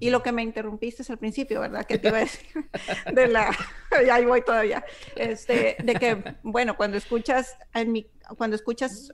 Y 0.00 0.10
lo 0.10 0.22
que 0.22 0.32
me 0.32 0.42
interrumpiste 0.42 1.02
es 1.02 1.10
al 1.10 1.18
principio, 1.18 1.60
¿verdad? 1.60 1.86
Que 1.86 1.98
te 1.98 2.08
iba 2.08 2.18
a 2.18 2.20
decir 2.28 2.68
de 3.12 3.26
la, 3.26 3.50
ahí 4.12 4.24
voy 4.24 4.42
todavía, 4.42 4.84
este, 5.16 5.76
de 5.82 5.94
que, 5.94 6.36
bueno, 6.42 6.76
cuando 6.76 6.96
escuchas, 6.96 7.56
en 7.74 7.92
mi, 7.92 8.06
cuando 8.36 8.54
escuchas 8.54 9.12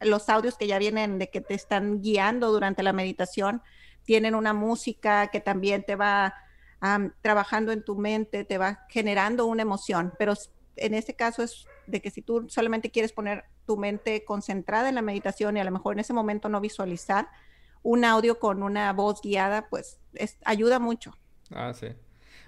los 0.00 0.28
audios 0.28 0.56
que 0.56 0.66
ya 0.66 0.78
vienen 0.78 1.18
de 1.18 1.28
que 1.28 1.40
te 1.40 1.54
están 1.54 2.00
guiando 2.00 2.50
durante 2.50 2.82
la 2.82 2.92
meditación, 2.92 3.62
tienen 4.04 4.34
una 4.34 4.54
música 4.54 5.28
que 5.28 5.40
también 5.40 5.84
te 5.84 5.96
va 5.96 6.34
trabajando 7.22 7.72
en 7.72 7.82
tu 7.82 7.96
mente, 7.96 8.44
te 8.44 8.58
va 8.58 8.86
generando 8.90 9.46
una 9.46 9.62
emoción, 9.62 10.12
pero 10.18 10.34
en 10.76 10.94
este 10.94 11.14
caso 11.14 11.42
es 11.42 11.66
de 11.86 12.00
que 12.00 12.10
si 12.10 12.22
tú 12.22 12.46
solamente 12.48 12.90
quieres 12.90 13.12
poner 13.12 13.44
tu 13.66 13.76
mente 13.76 14.24
concentrada 14.24 14.88
en 14.88 14.94
la 14.94 15.02
meditación 15.02 15.56
y 15.56 15.60
a 15.60 15.64
lo 15.64 15.70
mejor 15.70 15.94
en 15.94 16.00
ese 16.00 16.12
momento 16.12 16.48
no 16.48 16.60
visualizar, 16.60 17.28
un 17.82 18.04
audio 18.04 18.38
con 18.38 18.62
una 18.62 18.92
voz 18.92 19.20
guiada, 19.22 19.68
pues 19.68 20.00
ayuda 20.44 20.78
mucho. 20.78 21.16
Ah, 21.50 21.72
sí. 21.74 21.88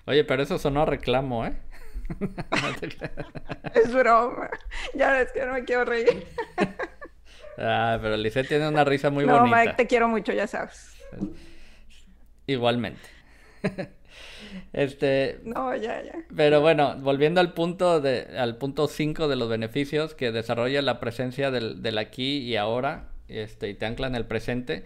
Oye, 0.06 0.24
pero 0.24 0.42
eso 0.42 0.58
sonó 0.58 0.82
a 0.82 0.86
reclamo, 0.86 1.44
¿eh? 1.46 1.56
es 3.74 3.92
broma. 3.92 4.48
Ya 4.94 5.20
es 5.20 5.32
que 5.32 5.44
no 5.44 5.54
me 5.54 5.64
quiero 5.64 5.84
reír. 5.84 6.26
ah, 7.58 7.98
pero 8.00 8.16
Lisette 8.16 8.48
tiene 8.48 8.68
una 8.68 8.84
risa 8.84 9.10
muy 9.10 9.24
bonita. 9.24 9.44
No, 9.44 9.56
Mike, 9.56 9.74
te 9.76 9.86
quiero 9.86 10.08
mucho, 10.08 10.32
ya 10.32 10.46
sabes. 10.46 10.96
Igualmente. 12.46 13.08
Este. 14.72 15.40
No, 15.44 15.74
ya, 15.76 16.02
ya. 16.02 16.14
Pero 16.34 16.60
bueno, 16.60 16.96
volviendo 16.98 17.40
al 17.40 17.52
punto 17.54 18.00
de, 18.00 18.26
al 18.38 18.56
punto 18.56 18.88
5 18.88 19.28
de 19.28 19.36
los 19.36 19.48
beneficios 19.48 20.14
que 20.14 20.32
desarrolla 20.32 20.82
la 20.82 21.00
presencia 21.00 21.50
del, 21.50 21.98
aquí 21.98 22.38
y 22.38 22.56
ahora, 22.56 23.08
este, 23.28 23.68
y 23.68 23.74
te 23.74 23.86
ancla 23.86 24.06
en 24.06 24.14
el 24.14 24.26
presente. 24.26 24.84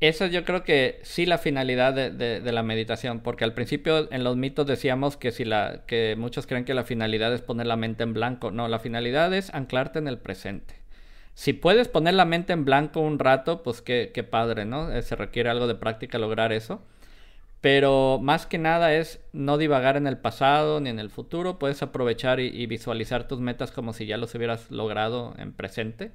Eso 0.00 0.26
yo 0.26 0.44
creo 0.44 0.64
que 0.64 0.98
sí 1.04 1.26
la 1.26 1.38
finalidad 1.38 1.94
de, 1.94 2.10
de, 2.10 2.52
la 2.52 2.64
meditación, 2.64 3.20
porque 3.20 3.44
al 3.44 3.54
principio 3.54 4.12
en 4.12 4.24
los 4.24 4.36
mitos 4.36 4.66
decíamos 4.66 5.16
que 5.16 5.30
si 5.30 5.44
la, 5.44 5.82
que 5.86 6.16
muchos 6.18 6.48
creen 6.48 6.64
que 6.64 6.74
la 6.74 6.82
finalidad 6.82 7.32
es 7.32 7.40
poner 7.40 7.68
la 7.68 7.76
mente 7.76 8.02
en 8.02 8.12
blanco. 8.12 8.50
No, 8.50 8.66
la 8.66 8.80
finalidad 8.80 9.32
es 9.32 9.54
anclarte 9.54 10.00
en 10.00 10.08
el 10.08 10.18
presente. 10.18 10.74
Si 11.34 11.52
puedes 11.52 11.86
poner 11.86 12.14
la 12.14 12.24
mente 12.24 12.52
en 12.52 12.64
blanco 12.64 13.00
un 13.00 13.20
rato, 13.20 13.62
pues 13.62 13.80
qué, 13.80 14.10
qué 14.12 14.24
padre, 14.24 14.64
¿no? 14.64 14.92
Eh, 14.92 15.02
se 15.02 15.14
requiere 15.14 15.50
algo 15.50 15.68
de 15.68 15.76
práctica 15.76 16.18
lograr 16.18 16.52
eso. 16.52 16.82
Pero 17.62 18.18
más 18.20 18.44
que 18.44 18.58
nada 18.58 18.92
es 18.92 19.20
no 19.32 19.56
divagar 19.56 19.96
en 19.96 20.08
el 20.08 20.18
pasado 20.18 20.80
ni 20.80 20.90
en 20.90 20.98
el 20.98 21.10
futuro. 21.10 21.60
Puedes 21.60 21.80
aprovechar 21.80 22.40
y, 22.40 22.66
visualizar 22.66 23.28
tus 23.28 23.38
metas 23.38 23.70
como 23.70 23.92
si 23.92 24.04
ya 24.04 24.16
los 24.18 24.34
hubieras 24.34 24.70
logrado 24.72 25.32
en 25.38 25.52
presente. 25.52 26.10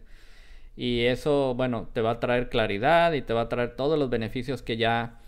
Y 0.75 1.05
eso, 1.05 1.55
bueno, 1.55 1.89
te 1.93 2.01
va 2.01 2.11
a 2.11 2.19
traer 2.19 2.49
claridad 2.49 3.13
y 3.13 3.21
te 3.21 3.33
va 3.33 3.43
a 3.43 3.49
traer 3.49 3.77
todos 3.77 3.97
los 3.97 4.09
beneficios 4.09 4.61
que 4.61 4.75
ya, 4.75 5.21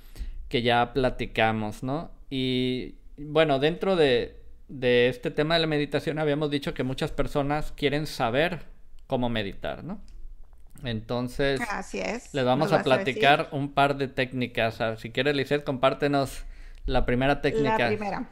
que 0.50 0.62
ya 0.62 0.92
platicamos, 0.94 1.84
¿no? 1.84 2.12
Y 2.30 2.96
bueno, 3.18 3.60
dentro 3.60 3.96
de, 3.96 4.42
de 4.68 5.08
este 5.08 5.32
tema 5.32 5.56
de 5.56 5.62
la 5.62 5.68
meditación 5.68 6.20
habíamos 6.20 6.52
dicho 6.52 6.74
que 6.74 6.84
muchas 6.84 7.12
personas 7.12 7.72
quieren 7.72 8.06
saber 8.08 8.60
cómo 9.08 9.30
meditar, 9.30 9.86
¿no? 9.86 10.02
Entonces, 10.84 11.60
les 12.34 12.46
vamos 12.46 12.72
a 12.72 12.84
platicar 12.84 13.50
un 13.52 13.74
par 13.74 13.98
de 13.98 14.08
técnicas. 14.08 14.80
si 15.00 15.12
quieres, 15.12 15.36
Lizeth, 15.36 15.64
compártenos 15.64 16.46
la 16.86 17.06
primera 17.06 17.42
técnica. 17.42 17.78
La 17.78 17.88
primera. 17.88 18.30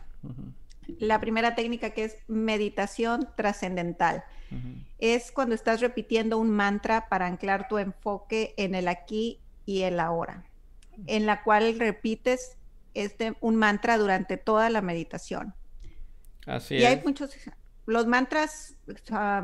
La 0.99 1.19
primera 1.19 1.55
técnica 1.55 1.89
que 1.89 2.05
es 2.05 2.17
meditación 2.27 3.27
trascendental. 3.35 4.23
Es 4.97 5.31
cuando 5.31 5.55
estás 5.55 5.81
repitiendo 5.81 6.37
un 6.37 6.49
mantra 6.49 7.09
para 7.09 7.27
anclar 7.27 7.67
tu 7.67 7.77
enfoque 7.77 8.53
en 8.57 8.75
el 8.75 8.87
aquí 8.87 9.39
y 9.65 9.81
el 9.81 9.99
ahora, 9.99 10.45
en 11.05 11.25
la 11.25 11.43
cual 11.43 11.77
repites 11.77 12.57
este, 12.93 13.33
un 13.41 13.57
mantra 13.57 13.97
durante 13.97 14.37
toda 14.37 14.69
la 14.69 14.81
meditación. 14.81 15.53
Así 16.45 16.75
y 16.75 16.85
hay 16.85 17.01
muchos 17.03 17.35
los 17.87 18.05
mantras 18.05 18.75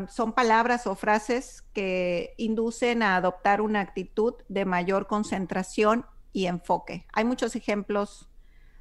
son 0.09 0.33
palabras 0.33 0.85
o 0.85 0.95
frases 0.95 1.63
que 1.73 2.33
inducen 2.37 3.01
a 3.01 3.15
adoptar 3.15 3.61
una 3.61 3.79
actitud 3.79 4.33
de 4.49 4.65
mayor 4.65 5.07
concentración 5.07 6.05
y 6.33 6.47
enfoque. 6.47 7.05
Hay 7.13 7.23
muchos 7.23 7.55
ejemplos 7.55 8.29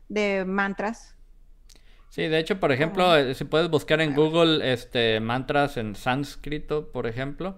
de 0.09 0.45
mantras. 0.45 1.17
Sí, 2.09 2.23
de 2.23 2.41
hecho, 2.41 2.59
por 2.59 2.73
ejemplo, 2.73 3.17
eh, 3.17 3.35
si 3.35 3.45
puedes 3.45 3.71
buscar 3.71 4.01
en 4.01 4.15
Google 4.15 4.73
este, 4.73 5.21
mantras 5.21 5.77
en 5.77 5.95
sánscrito, 5.95 6.91
por 6.91 7.07
ejemplo, 7.07 7.57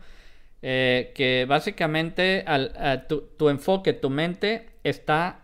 eh, 0.61 1.13
que 1.15 1.47
básicamente 1.49 2.45
tu 3.09 3.49
enfoque, 3.49 3.95
tu 3.95 4.11
mente 4.11 4.79
está 4.85 5.44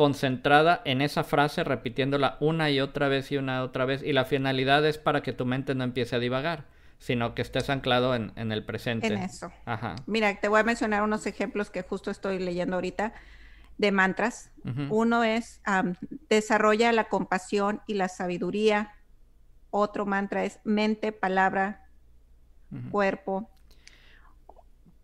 concentrada 0.00 0.80
en 0.86 1.02
esa 1.02 1.24
frase, 1.24 1.62
repitiéndola 1.62 2.38
una 2.40 2.70
y 2.70 2.80
otra 2.80 3.08
vez 3.08 3.30
y 3.32 3.36
una 3.36 3.58
y 3.58 3.60
otra 3.60 3.84
vez. 3.84 4.02
Y 4.02 4.14
la 4.14 4.24
finalidad 4.24 4.82
es 4.86 4.96
para 4.96 5.22
que 5.22 5.34
tu 5.34 5.44
mente 5.44 5.74
no 5.74 5.84
empiece 5.84 6.16
a 6.16 6.18
divagar, 6.18 6.64
sino 6.98 7.34
que 7.34 7.42
estés 7.42 7.68
anclado 7.68 8.14
en, 8.14 8.32
el 8.34 8.64
presente. 8.64 9.08
En 9.08 9.18
eso. 9.18 9.52
Mira, 10.06 10.40
te 10.40 10.48
voy 10.48 10.58
a 10.58 10.62
mencionar 10.62 11.02
unos 11.02 11.26
ejemplos 11.26 11.68
que 11.68 11.82
justo 11.82 12.10
estoy 12.10 12.38
leyendo 12.38 12.76
ahorita 12.76 13.12
de 13.76 13.92
mantras. 13.92 14.50
Uno 14.88 15.22
es 15.22 15.60
desarrolla 16.30 16.92
la 16.92 17.10
compasión 17.10 17.82
y 17.86 17.92
la 17.92 18.08
sabiduría. 18.08 18.94
Otro 19.68 20.06
mantra 20.06 20.44
es 20.44 20.60
mente, 20.64 21.12
palabra, 21.12 21.88
cuerpo. 22.90 23.50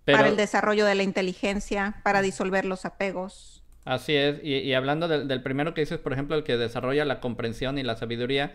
Para 0.07 0.29
el 0.29 0.39
desarrollo 0.39 0.87
de 0.87 0.95
la 0.95 1.03
inteligencia, 1.03 2.01
para 2.03 2.23
disolver 2.23 2.65
los 2.65 2.87
apegos 2.87 3.63
Así 3.87 4.17
es, 4.17 4.43
y, 4.43 4.73
hablando 4.75 5.07
del, 5.07 5.43
primero 5.43 5.73
que 5.73 5.83
dices, 5.83 5.99
por 5.99 6.13
ejemplo, 6.13 6.35
el 6.35 6.43
que 6.43 6.57
desarrolla 6.57 7.05
la 7.05 7.21
comprensión 7.21 7.79
y 7.79 7.85
la 7.85 7.95
sabiduría, 7.95 8.53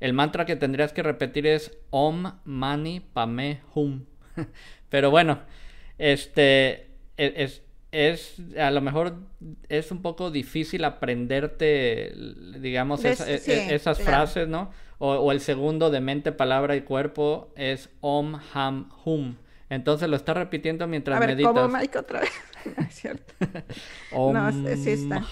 el 0.00 0.12
mantra 0.12 0.44
que 0.44 0.56
tendrías 0.56 0.92
que 0.92 1.04
repetir 1.04 1.46
es 1.46 1.78
Om 1.90 2.32
Mani 2.44 2.98
Pame 2.98 3.60
Hum. 3.76 4.06
Pero 4.88 5.12
bueno, 5.12 5.38
este 5.98 6.88
e, 7.16 7.32
es, 7.36 7.62
es, 7.92 8.42
a 8.58 8.72
lo 8.72 8.80
mejor 8.80 9.18
es 9.68 9.92
un 9.92 10.02
poco 10.02 10.32
difícil 10.32 10.82
aprenderte, 10.84 12.12
digamos, 12.58 13.04
e, 13.04 13.12
e, 13.12 13.74
esas 13.76 14.00
frases, 14.00 14.48
¿no? 14.48 14.72
O, 14.98 15.12
o, 15.12 15.30
el 15.30 15.38
segundo 15.38 15.90
de 15.90 16.00
mente, 16.00 16.32
palabra 16.32 16.74
y 16.74 16.80
cuerpo 16.80 17.52
es 17.54 17.88
Om 18.00 18.40
Ham 18.52 18.90
Hum. 19.04 19.36
Entonces 19.72 20.06
lo 20.06 20.16
está 20.16 20.34
repitiendo 20.34 20.86
mientras 20.86 21.16
a 21.16 21.20
ver, 21.20 21.30
meditas. 21.30 21.52
¿cómo 21.54 21.68
Mike 21.68 21.98
otra 21.98 22.20
vez? 22.20 22.32
es 22.88 22.94
cierto. 22.94 23.32
no, 24.12 24.52
sí 24.76 24.90
está. 24.90 25.22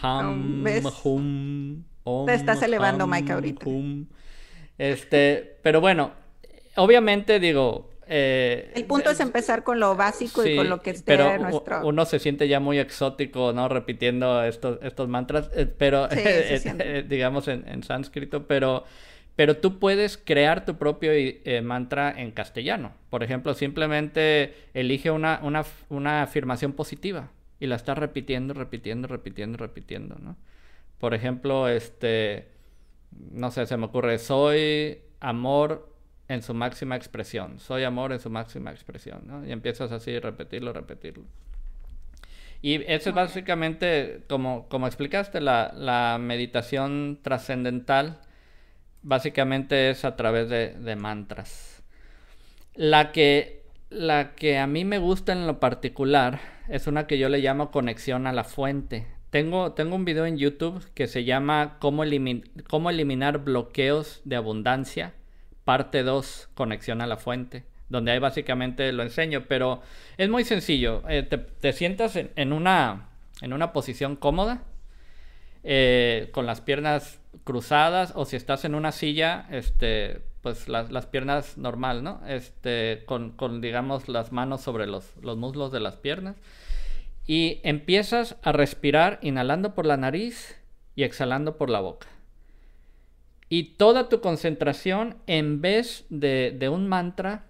Te 2.27 2.35
estás 2.35 2.63
elevando, 2.63 3.07
Mike, 3.07 3.33
ahorita. 3.33 3.67
Este, 4.79 5.59
pero 5.63 5.83
bueno, 5.83 6.13
obviamente 6.77 7.39
digo. 7.39 7.91
Eh, 8.13 8.73
el 8.75 8.87
punto 8.87 9.11
es 9.11 9.21
empezar 9.21 9.63
con 9.63 9.79
lo 9.79 9.95
básico 9.95 10.45
y 10.45 10.57
con 10.57 10.71
lo 10.71 10.81
que 10.81 10.91
esté 10.91 11.05
pero 11.05 11.39
nuestro. 11.39 11.87
Uno 11.87 12.07
se 12.07 12.19
siente 12.19 12.49
ya 12.49 12.61
muy 12.61 12.79
exótico, 12.79 13.53
¿no? 13.53 13.69
Repitiendo 13.69 14.43
estos, 14.43 14.79
estos 14.83 15.07
mantras, 15.07 15.51
eh, 15.55 15.67
pero 15.67 16.09
eh, 16.11 17.05
digamos 17.07 17.47
en, 17.47 17.69
en 17.69 17.83
sánscrito, 17.83 18.47
pero 18.47 18.85
pero 19.41 19.57
tú 19.57 19.79
puedes 19.79 20.19
crear 20.19 20.67
tu 20.67 20.77
propio 20.77 21.13
eh, 21.15 21.63
mantra 21.65 22.13
en 22.15 22.31
castellano. 22.31 22.93
Por 23.09 23.23
ejemplo, 23.23 23.55
simplemente 23.55 24.55
elige 24.75 25.11
una, 25.11 25.41
una, 25.89 26.23
afirmación 26.23 26.75
positiva 26.75 27.31
y 27.59 27.67
la 27.67 27.77
estás 27.77 27.97
repitiendo, 27.97 28.53
repitiendo, 28.53 29.09
repitiendo, 29.09 29.57
repitiendo, 29.57 30.17
¿no? 30.17 30.37
Por 30.99 31.15
ejemplo, 31.15 31.69
este, 31.69 32.49
no 33.31 33.51
sé, 33.51 33.65
se 33.65 33.79
me 33.79 33.87
ocurre, 33.87 34.19
soy 34.19 34.99
amor 35.21 35.91
en 36.29 36.43
su 36.43 36.53
máxima 36.53 36.97
expresión, 36.97 37.61
soy 37.61 37.85
amor 37.85 38.13
en 38.13 38.21
su 38.21 38.29
máxima 38.29 38.73
expresión, 38.73 39.23
¿no? 39.25 39.47
Y 39.47 39.53
empiezas 39.53 39.91
así, 39.91 40.19
repetirlo, 40.19 40.75
repetirlo. 40.75 41.25
Y 42.61 42.75
eso 42.93 43.09
es 43.09 43.15
básicamente, 43.15 44.23
como, 44.29 44.69
como 44.69 44.87
explicaste, 44.87 45.41
la, 45.41 45.73
la 45.75 46.19
meditación 46.21 47.21
trascendental, 47.23 48.21
básicamente 49.03 49.91
es 49.91 50.05
a 50.05 50.17
través 50.17 50.49
de, 50.49 50.75
de 50.75 50.97
mantras. 50.97 51.83
La 52.75 53.13
que, 53.13 53.65
la 53.91 54.35
que 54.35 54.59
a 54.59 54.67
mí 54.67 54.85
me 54.85 54.99
gusta 54.99 55.33
en 55.33 55.47
lo 55.47 55.61
particular 55.61 56.41
es 56.69 56.87
una 56.87 57.07
que 57.07 57.19
yo 57.19 57.29
le 57.29 57.39
llamo 57.39 57.71
conexión 57.71 58.27
a 58.27 58.33
la 58.33 58.45
fuente. 58.45 59.07
Tengo, 59.31 59.73
tengo 59.73 59.95
un 59.95 60.05
video 60.05 60.27
en 60.27 60.39
YouTube 60.39 60.85
que 60.95 61.07
se 61.07 61.25
llama 61.25 61.77
Cómo, 61.79 62.03
Cómo 62.69 62.91
eliminar 62.91 63.39
bloqueos 63.39 64.21
de 64.25 64.37
abundancia, 64.37 65.15
parte 65.65 66.03
2, 66.03 66.51
conexión 66.55 67.01
a 67.01 67.07
la 67.07 67.17
fuente, 67.17 67.65
donde 67.89 68.11
ahí 68.11 68.19
básicamente 68.19 68.91
lo 68.93 69.05
enseño, 69.05 69.45
pero 69.47 69.83
es 70.17 70.29
muy 70.29 70.45
sencillo. 70.45 71.03
Eh, 71.09 71.23
te, 71.23 71.73
sientas 71.73 72.17
en, 72.17 72.53
una, 72.53 73.09
en 73.41 73.53
una 73.53 73.73
posición 73.73 74.17
cómoda, 74.17 74.63
eh, 75.65 76.29
con 76.33 76.47
las 76.47 76.61
piernas 76.61 77.21
cruzadas, 77.45 78.13
o 78.15 78.25
si 78.25 78.37
estás 78.37 78.65
en 78.65 78.75
una 78.75 78.93
silla, 78.93 79.47
este, 79.51 80.23
pues 80.43 80.69
las, 80.69 80.91
las 80.91 81.07
piernas 81.07 81.59
normal, 81.59 82.03
¿no? 82.03 82.21
Este, 82.27 83.03
con, 83.07 83.31
con, 83.33 83.61
digamos, 83.61 84.09
las 84.09 84.33
manos 84.33 84.61
sobre 84.61 84.87
los, 84.87 85.15
los 85.23 85.37
muslos 85.37 85.73
de 85.73 85.81
las 85.81 85.97
piernas 85.97 86.37
y 87.27 87.61
empiezas 87.63 88.35
a 88.43 88.51
respirar 88.51 89.21
inhalando 89.23 89.75
por 89.75 89.87
la 89.87 89.97
nariz 89.97 90.57
y 90.97 91.05
exhalando 91.05 91.57
por 91.57 91.71
la 91.71 91.79
boca. 91.79 92.09
Y 93.49 93.77
toda 93.77 94.09
tu 94.09 94.21
concentración, 94.21 95.17
en 95.29 95.61
vez 95.61 96.07
de, 96.11 96.69
un 96.73 96.89
mantra, 96.89 97.45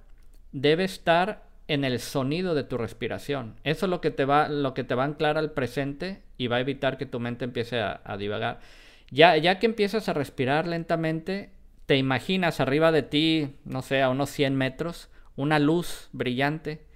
debe 0.53 0.85
estar 0.85 1.45
en 1.67 1.85
el 1.85 2.01
sonido 2.01 2.55
de 2.55 2.65
tu 2.65 2.77
respiración. 2.77 3.57
Eso 3.65 3.87
es 3.87 3.91
lo 3.91 4.03
que 4.03 4.11
te 4.11 4.27
va, 4.27 4.51
lo 4.51 4.75
que 4.75 4.85
te 4.85 4.95
va 4.95 5.05
a 5.05 5.07
anclar 5.07 5.39
al 5.39 5.53
presente 5.53 6.23
y 6.41 6.47
va 6.47 6.57
a 6.57 6.61
evitar 6.61 6.97
que 6.97 7.05
tu 7.05 7.21
mente 7.21 7.45
empiece 7.45 7.79
a, 7.81 8.17
divagar. 8.17 8.61
Ya, 9.11 9.37
ya 9.37 9.59
que 9.59 9.67
empiezas 9.67 10.09
a 10.09 10.15
respirar 10.15 10.67
lentamente, 10.67 11.51
te 11.85 11.99
imaginas 11.99 12.61
arriba 12.61 12.93
de 12.93 13.03
ti, 13.03 13.57
no 13.67 13.83
sé, 13.83 14.01
a 14.01 14.09
unos 14.09 14.31
100 14.31 14.57
metros, 14.57 15.11
una 15.37 15.59
luz 15.59 16.09
brillante 16.13 16.87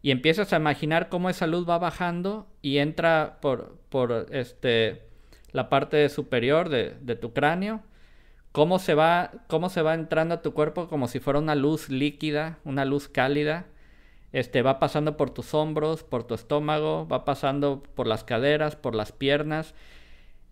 y 0.00 0.10
empiezas 0.10 0.54
a 0.54 0.56
imaginar 0.56 1.10
cómo 1.10 1.28
esa 1.28 1.46
luz 1.46 1.68
va 1.68 1.78
bajando 1.78 2.48
y 2.62 2.78
entra 2.78 3.40
por, 3.42 3.76
por 3.90 4.28
este, 4.30 5.02
la 5.52 5.68
parte 5.68 6.08
superior 6.08 6.70
de, 6.70 6.96
de, 7.02 7.14
tu 7.14 7.34
cráneo, 7.34 7.82
cómo 8.52 8.78
se, 8.78 8.94
va, 8.94 9.32
cómo 9.48 9.68
se 9.68 9.82
va 9.82 9.92
entrando 9.92 10.36
a 10.36 10.40
tu 10.40 10.54
cuerpo 10.54 10.88
como 10.88 11.08
si 11.08 11.20
fuera 11.20 11.40
una 11.40 11.54
luz 11.54 11.90
líquida, 11.90 12.58
una 12.64 12.86
luz 12.86 13.06
cálida, 13.06 13.66
este, 14.32 14.62
va 14.62 14.78
pasando 14.78 15.16
por 15.16 15.30
tus 15.30 15.54
hombros, 15.54 16.02
por 16.04 16.24
tu 16.24 16.34
estómago, 16.34 17.06
va 17.08 17.24
pasando 17.24 17.82
por 17.94 18.06
las 18.06 18.24
caderas, 18.24 18.76
por 18.76 18.94
las 18.94 19.12
piernas, 19.12 19.74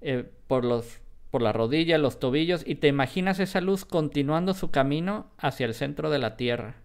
eh, 0.01 0.25
por, 0.47 0.65
los, 0.65 1.01
por 1.31 1.43
las 1.43 1.55
rodillas, 1.55 2.01
los 2.01 2.19
tobillos, 2.19 2.63
y 2.67 2.77
te 2.77 2.89
imaginas 2.89 3.39
esa 3.41 3.61
luz 3.61 3.85
continuando 3.85 4.55
su 4.55 4.71
camino 4.71 5.31
hacia 5.39 5.67
el 5.67 5.75
centro 5.75 6.11
de 6.11 6.19
la 6.19 6.37
tierra. 6.37 6.77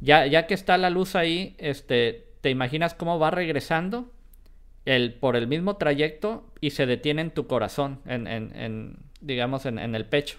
Ya, 0.00 0.26
ya 0.26 0.46
que 0.46 0.54
está 0.54 0.76
la 0.78 0.90
luz 0.90 1.16
ahí, 1.16 1.54
este, 1.58 2.26
te 2.40 2.50
imaginas 2.50 2.94
cómo 2.94 3.18
va 3.18 3.30
regresando 3.30 4.12
el, 4.84 5.14
por 5.14 5.36
el 5.36 5.46
mismo 5.46 5.76
trayecto 5.76 6.46
y 6.60 6.70
se 6.70 6.86
detiene 6.86 7.22
en 7.22 7.30
tu 7.30 7.46
corazón, 7.46 8.00
en, 8.06 8.26
en, 8.26 8.98
digamos, 9.20 9.66
en, 9.66 9.78
el 9.78 10.06
pecho. 10.06 10.38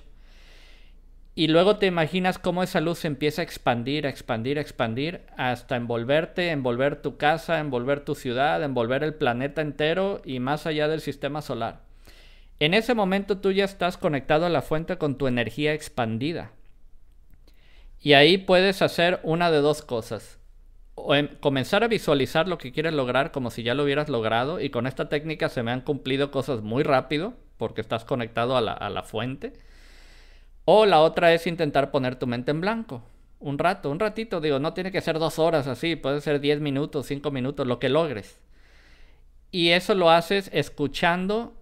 Y 1.37 1.49
luego 1.49 1.77
te 1.77 1.85
imaginas 1.85 2.39
cómo 2.39 2.63
esa 2.63 2.81
luz 2.81 3.05
empieza 3.05 3.43
a 3.43 3.45
expandir, 3.45 4.07
a 4.07 4.09
expandir, 4.09 4.57
a 4.57 4.61
expandir, 4.61 5.21
hasta 5.37 5.75
envolverte, 5.75 6.49
envolver 6.49 6.99
tu 7.03 7.17
casa, 7.17 7.59
envolver 7.59 7.99
tu 7.99 8.15
ciudad, 8.15 8.63
envolver 8.63 9.03
el 9.03 9.13
planeta 9.13 9.61
entero 9.61 10.19
y 10.25 10.39
más 10.39 10.65
allá 10.65 10.87
del 10.87 10.99
sistema 10.99 11.43
solar. 11.43 11.81
En 12.59 12.73
ese 12.73 12.95
momento 12.95 13.37
tú 13.37 13.51
ya 13.51 13.65
estás 13.65 13.97
conectado 13.97 14.47
a 14.47 14.49
la 14.49 14.63
fuente 14.63 14.97
con 14.97 15.19
tu 15.19 15.27
energía 15.27 15.75
expandida. 15.75 16.53
Y 18.01 18.13
ahí 18.13 18.39
puedes 18.39 18.81
hacer 18.81 19.19
una 19.21 19.51
de 19.51 19.59
dos 19.59 19.83
cosas. 19.83 20.39
O 20.95 21.13
em, 21.13 21.27
comenzar 21.39 21.83
a 21.83 21.87
visualizar 21.87 22.47
lo 22.47 22.57
que 22.57 22.71
quieres 22.71 22.93
lograr 22.93 23.31
como 23.31 23.51
si 23.51 23.61
ya 23.61 23.75
lo 23.75 23.83
hubieras 23.83 24.09
logrado 24.09 24.59
y 24.59 24.71
con 24.71 24.87
esta 24.87 25.07
técnica 25.07 25.49
se 25.49 25.61
me 25.61 25.69
han 25.69 25.81
cumplido 25.81 26.31
cosas 26.31 26.63
muy 26.63 26.81
rápido 26.81 27.35
porque 27.57 27.81
estás 27.81 28.05
conectado 28.05 28.57
a 28.57 28.89
la 28.89 29.03
fuente. 29.03 29.53
O 30.69 30.85
la 30.85 30.99
otra 30.99 31.33
es 31.33 31.47
intentar 31.47 31.91
poner 31.91 32.17
tu 32.17 32.27
mente 32.27 32.51
en 32.51 32.59
blanco. 32.59 33.01
Un 33.39 33.57
rato, 33.57 33.89
un 33.89 34.01
ratito, 34.01 34.41
digo, 34.41 34.59
no 34.59 34.73
tiene 34.73 34.91
que 34.91 34.99
ser 34.99 35.17
dos 35.17 35.39
horas 35.39 35.65
así, 35.65 35.95
puede 35.95 36.19
ser 36.19 36.41
diez 36.41 36.59
minutos, 36.59 37.05
cinco 37.05 37.31
minutos, 37.31 37.65
lo 37.65 37.79
que 37.79 37.87
logres. 37.87 38.41
Y 39.49 39.69
eso 39.69 39.95
lo 39.95 40.09
haces 40.09 40.49
escuchando 40.51 41.53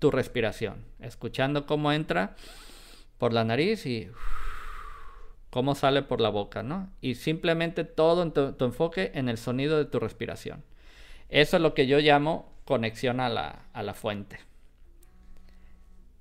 tu 0.00 0.10
respiración, 0.10 0.84
escuchando 0.98 1.66
cómo 1.66 1.92
entra 1.92 2.34
por 3.16 3.32
la 3.32 3.44
nariz 3.44 3.86
y 3.86 4.10
cómo 5.50 5.76
sale 5.76 6.02
por 6.02 6.20
la 6.20 6.30
boca, 6.30 6.64
¿no? 6.64 6.90
Y 7.00 7.14
simplemente 7.14 7.84
todo 7.84 8.24
en 8.24 8.32
tu, 8.32 8.64
enfoque 8.64 9.12
en 9.14 9.28
el 9.28 9.38
sonido 9.38 9.78
de 9.78 9.84
tu 9.84 10.00
respiración. 10.00 10.64
Eso 11.28 11.58
es 11.58 11.62
lo 11.62 11.74
que 11.74 11.86
yo 11.86 12.00
llamo 12.00 12.52
conexión 12.64 13.20
a 13.20 13.28
la, 13.28 13.66
a 13.72 13.84
la 13.84 13.94
fuente. 13.94 14.40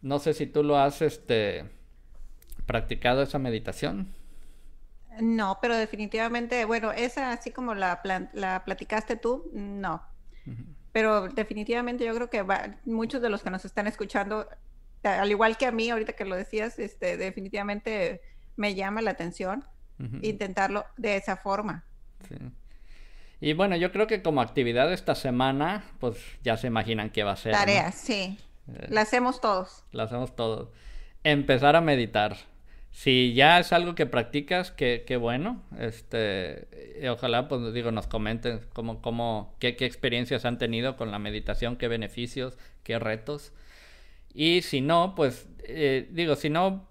No 0.03 0.19
sé 0.19 0.35
si 0.35 0.45
tú 0.45 0.61
lo 0.61 0.77
has 0.77 1.01
este, 1.01 1.65
practicado 2.67 3.23
esa 3.23 3.39
meditación. 3.39 4.13
No, 5.19 5.57
pero 5.61 5.75
definitivamente, 5.75 6.63
bueno, 6.65 6.91
esa 6.91 7.31
así 7.31 7.49
como 7.49 7.73
la, 7.73 8.01
la 8.33 8.63
platicaste 8.63 9.15
tú, 9.15 9.49
no. 9.53 10.03
Pero 10.91 11.27
definitivamente 11.29 12.05
yo 12.05 12.13
creo 12.13 12.29
que 12.29 12.45
muchos 12.85 13.21
de 13.21 13.29
los 13.29 13.41
que 13.41 13.49
nos 13.49 13.65
están 13.65 13.87
escuchando, 13.87 14.47
al 15.03 15.31
igual 15.31 15.57
que 15.57 15.65
a 15.65 15.71
mí, 15.71 15.89
ahorita 15.89 16.13
que 16.13 16.25
lo 16.25 16.35
decías, 16.35 16.77
este, 16.79 17.17
definitivamente 17.17 18.21
me 18.55 18.75
llama 18.75 19.01
la 19.01 19.11
atención 19.11 19.65
intentarlo 20.21 20.85
de 20.97 21.17
esa 21.17 21.37
forma. 21.37 21.83
Y 23.39 23.53
bueno, 23.53 23.75
yo 23.75 23.91
creo 23.91 24.07
que 24.07 24.21
como 24.21 24.41
actividad 24.41 24.91
esta 24.91 25.15
semana, 25.15 25.83
pues 25.99 26.17
ya 26.43 26.57
se 26.57 26.67
imaginan 26.67 27.09
qué 27.09 27.23
va 27.23 27.33
a 27.33 27.37
ser. 27.37 27.53
Tareas, 27.53 27.95
sí. 27.95 28.37
Eh, 28.67 28.87
la 28.89 29.01
hacemos 29.01 29.41
todos. 29.41 29.83
La 29.91 30.03
hacemos 30.03 30.35
todos. 30.35 30.69
Empezar 31.23 31.75
a 31.75 31.81
meditar. 31.81 32.37
Si 32.91 33.33
ya 33.33 33.59
es 33.59 33.73
algo 33.73 33.93
que 33.93 34.05
practicas, 34.05 34.71
qué, 34.71 35.03
qué 35.05 35.17
bueno. 35.17 35.61
Este, 35.77 36.67
ojalá, 37.09 37.47
pues 37.47 37.73
digo, 37.73 37.91
nos 37.91 38.07
comenten 38.07 38.61
cómo, 38.73 39.01
cómo, 39.01 39.55
qué, 39.59 39.75
qué 39.75 39.85
experiencias 39.85 40.45
han 40.45 40.57
tenido 40.57 40.97
con 40.97 41.11
la 41.11 41.19
meditación, 41.19 41.75
qué 41.75 41.87
beneficios, 41.87 42.57
qué 42.83 42.97
retos. 42.97 43.53
Y 44.33 44.61
si 44.63 44.81
no, 44.81 45.13
pues 45.15 45.47
eh, 45.67 46.07
digo, 46.11 46.35
si 46.35 46.49
no, 46.49 46.89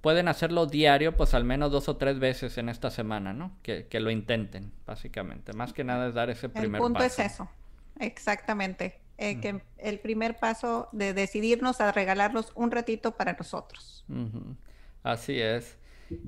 pueden 0.00 0.28
hacerlo 0.28 0.66
diario, 0.66 1.16
pues 1.16 1.34
al 1.34 1.44
menos 1.44 1.72
dos 1.72 1.88
o 1.88 1.96
tres 1.96 2.18
veces 2.18 2.58
en 2.58 2.68
esta 2.68 2.90
semana, 2.90 3.32
¿no? 3.32 3.56
Que, 3.62 3.86
lo 4.00 4.10
intenten, 4.10 4.72
básicamente. 4.86 5.52
Más 5.52 5.72
que 5.72 5.84
nada 5.84 6.08
es 6.08 6.14
dar 6.14 6.30
ese 6.30 6.48
primer 6.48 6.80
paso. 6.80 6.86
El 6.86 6.92
punto 6.92 7.04
es 7.04 7.18
eso, 7.18 7.50
exactamente. 7.98 9.00
Eh, 9.18 9.38
que 9.38 9.60
el 9.76 9.98
primer 10.00 10.38
paso 10.38 10.88
de 10.92 11.12
decidirnos 11.12 11.82
a 11.82 11.92
regalarnos 11.92 12.52
un 12.54 12.70
ratito 12.70 13.16
para 13.16 13.34
nosotros. 13.34 14.04
Así 15.02 15.40
es. 15.40 15.78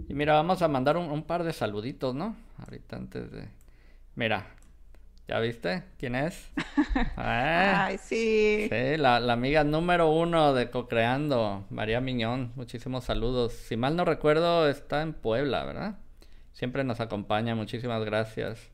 Y 0.08 0.14
mira, 0.14 0.35
vamos 0.35 0.62
a 0.62 0.68
mandar 0.68 0.96
un, 0.96 1.11
un, 1.11 1.24
par 1.24 1.42
de 1.44 1.52
saluditos, 1.52 2.14
¿no? 2.14 2.37
Ahorita 2.58 2.96
antes 2.96 3.30
de... 3.32 3.48
Mira, 4.14 4.46
¿Ya 5.28 5.38
viste 5.38 5.85
quién 5.98 6.14
es? 6.14 6.50
Ah, 7.16 7.87
Ay, 7.87 7.98
sí. 7.98 8.68
Sí, 8.68 8.96
la, 8.98 9.16
amiga 9.32 9.64
número 9.64 10.11
uno 10.11 10.52
de 10.52 10.70
Cocreando, 10.70 11.64
María 11.70 12.02
Miñón. 12.02 12.52
Muchísimos 12.54 13.04
saludos. 13.04 13.54
Si 13.54 13.78
mal 13.78 13.96
no 13.96 14.04
recuerdo, 14.04 14.68
está 14.68 15.00
en 15.00 15.14
Puebla, 15.14 15.64
¿verdad? 15.64 15.98
Siempre 16.52 16.85
nos 16.85 17.00
acompaña. 17.00 17.54
Muchísimas 17.54 18.04
gracias. 18.04 18.70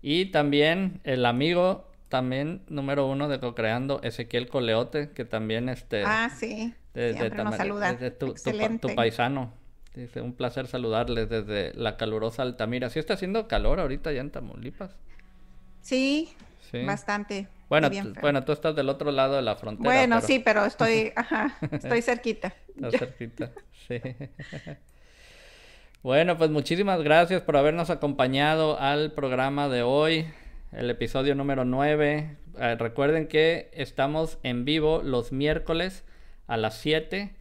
Y 0.00 0.26
también 0.26 1.00
el 1.04 1.26
amigo, 1.26 1.91
también 2.12 2.60
número 2.68 3.06
uno 3.06 3.26
de 3.26 3.40
Cocreando, 3.40 4.02
Ezequiel 4.02 4.46
Coleote, 4.46 5.12
que 5.12 5.24
también 5.24 5.70
este... 5.70 6.02
Ah, 6.04 6.28
sí. 6.28 6.74
Siempre 6.92 7.42
nos 7.42 7.56
saluda. 7.56 7.96
tu, 8.18 8.34
tu, 8.34 8.94
paisano. 8.94 9.54
Dice, 9.94 10.20
un 10.20 10.34
placer 10.34 10.66
saludarles 10.66 11.30
desde 11.30 11.72
la 11.72 11.96
calurosa 11.96 12.42
Altamira. 12.42 12.90
¿Sí 12.90 12.98
está 12.98 13.14
haciendo 13.14 13.48
calor 13.48 13.80
ahorita 13.80 14.12
ya 14.12 14.20
en 14.20 14.30
Tamaulipas? 14.30 14.94
Sí, 15.80 16.28
bastante. 16.84 17.48
Bueno, 17.70 17.88
bueno, 18.20 18.44
tú 18.44 18.52
estás 18.52 18.76
del 18.76 18.90
otro 18.90 19.10
lado 19.10 19.36
de 19.36 19.42
la 19.42 19.56
frontera. 19.56 19.88
Bueno, 19.88 20.20
sí, 20.20 20.38
pero 20.38 20.66
estoy, 20.66 21.12
ajá, 21.16 21.56
estoy 21.70 22.02
cerquita. 22.02 22.52
Estás 22.76 22.98
cerquita, 22.98 23.52
sí. 23.88 24.02
bueno, 26.02 26.36
pues 26.36 26.50
muchísimas 26.50 27.00
gracias 27.02 27.40
por 27.40 27.56
habernos 27.56 27.88
acompañado 27.88 28.78
al 28.78 29.12
programa 29.12 29.70
de 29.70 29.82
hoy. 29.82 30.26
El 30.72 30.90
episodio 30.90 31.34
número 31.34 31.64
9. 31.64 32.36
Eh, 32.58 32.76
recuerden 32.78 33.28
que 33.28 33.70
estamos 33.72 34.38
en 34.42 34.64
vivo 34.64 35.02
los 35.02 35.32
miércoles 35.32 36.04
a 36.46 36.56
las 36.56 36.78
7 36.78 37.34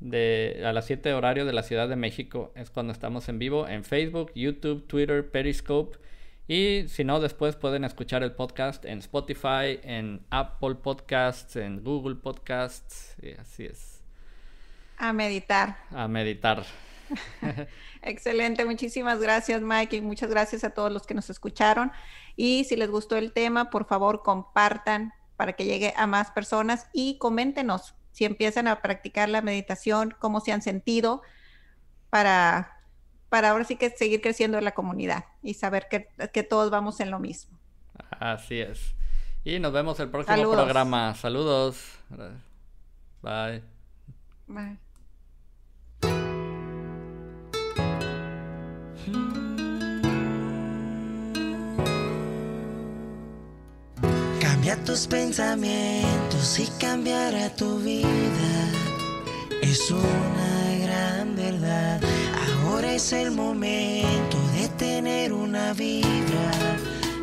de 0.00 0.62
a 0.64 0.72
las 0.72 0.86
7 0.86 1.14
horario 1.14 1.46
de 1.46 1.52
la 1.52 1.62
Ciudad 1.62 1.88
de 1.88 1.94
México 1.94 2.52
es 2.56 2.70
cuando 2.70 2.92
estamos 2.92 3.28
en 3.28 3.38
vivo 3.38 3.68
en 3.68 3.84
Facebook, 3.84 4.32
YouTube, 4.34 4.86
Twitter, 4.88 5.30
Periscope 5.30 5.96
y 6.48 6.88
si 6.88 7.04
no 7.04 7.20
después 7.20 7.54
pueden 7.54 7.84
escuchar 7.84 8.24
el 8.24 8.32
podcast 8.32 8.84
en 8.84 8.98
Spotify, 8.98 9.78
en 9.84 10.26
Apple 10.30 10.74
Podcasts, 10.74 11.54
en 11.54 11.84
Google 11.84 12.16
Podcasts 12.16 13.16
y 13.22 13.32
así 13.32 13.64
es. 13.66 14.02
A 14.98 15.12
meditar. 15.12 15.76
A 15.90 16.08
meditar. 16.08 16.64
Excelente, 18.02 18.64
muchísimas 18.64 19.20
gracias 19.20 19.62
Mike 19.62 19.96
y 19.96 20.00
muchas 20.00 20.30
gracias 20.30 20.64
a 20.64 20.70
todos 20.70 20.90
los 20.90 21.06
que 21.06 21.14
nos 21.14 21.30
escucharon. 21.30 21.92
Y 22.36 22.64
si 22.64 22.76
les 22.76 22.90
gustó 22.90 23.16
el 23.16 23.32
tema, 23.32 23.70
por 23.70 23.86
favor 23.86 24.22
compartan 24.22 25.12
para 25.36 25.54
que 25.54 25.64
llegue 25.64 25.94
a 25.96 26.06
más 26.06 26.30
personas 26.30 26.88
y 26.92 27.18
coméntenos 27.18 27.94
si 28.12 28.24
empiezan 28.24 28.68
a 28.68 28.82
practicar 28.82 29.28
la 29.28 29.42
meditación, 29.42 30.14
cómo 30.18 30.40
se 30.40 30.52
han 30.52 30.62
sentido 30.62 31.22
para, 32.10 32.78
para 33.28 33.50
ahora 33.50 33.64
sí 33.64 33.76
que 33.76 33.90
seguir 33.90 34.20
creciendo 34.20 34.58
en 34.58 34.64
la 34.64 34.72
comunidad 34.72 35.24
y 35.42 35.54
saber 35.54 35.88
que, 35.90 36.08
que 36.32 36.42
todos 36.42 36.70
vamos 36.70 37.00
en 37.00 37.10
lo 37.10 37.18
mismo. 37.18 37.58
Así 38.10 38.60
es. 38.60 38.94
Y 39.44 39.58
nos 39.58 39.72
vemos 39.72 39.98
el 39.98 40.10
próximo 40.10 40.52
programa. 40.52 41.14
Saludos. 41.14 41.98
Bye. 43.22 43.62
Bye. 44.46 44.78
Cambia 54.62 54.84
tus 54.84 55.08
pensamientos 55.08 56.60
y 56.60 56.68
cambiará 56.78 57.48
tu 57.48 57.80
vida. 57.80 58.70
Es 59.60 59.90
una 59.90 60.76
gran 60.84 61.34
verdad. 61.34 62.00
Ahora 62.62 62.92
es 62.92 63.12
el 63.12 63.32
momento 63.32 64.38
de 64.54 64.68
tener 64.78 65.32
una 65.32 65.72
vibra 65.72 66.52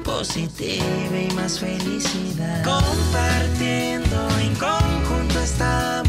positiva 0.04 1.18
y 1.18 1.34
más 1.34 1.62
felicidad. 1.62 2.62
Compartiendo 2.66 4.28
en 4.42 4.54
conjunto 4.56 5.40
esta 5.40 6.04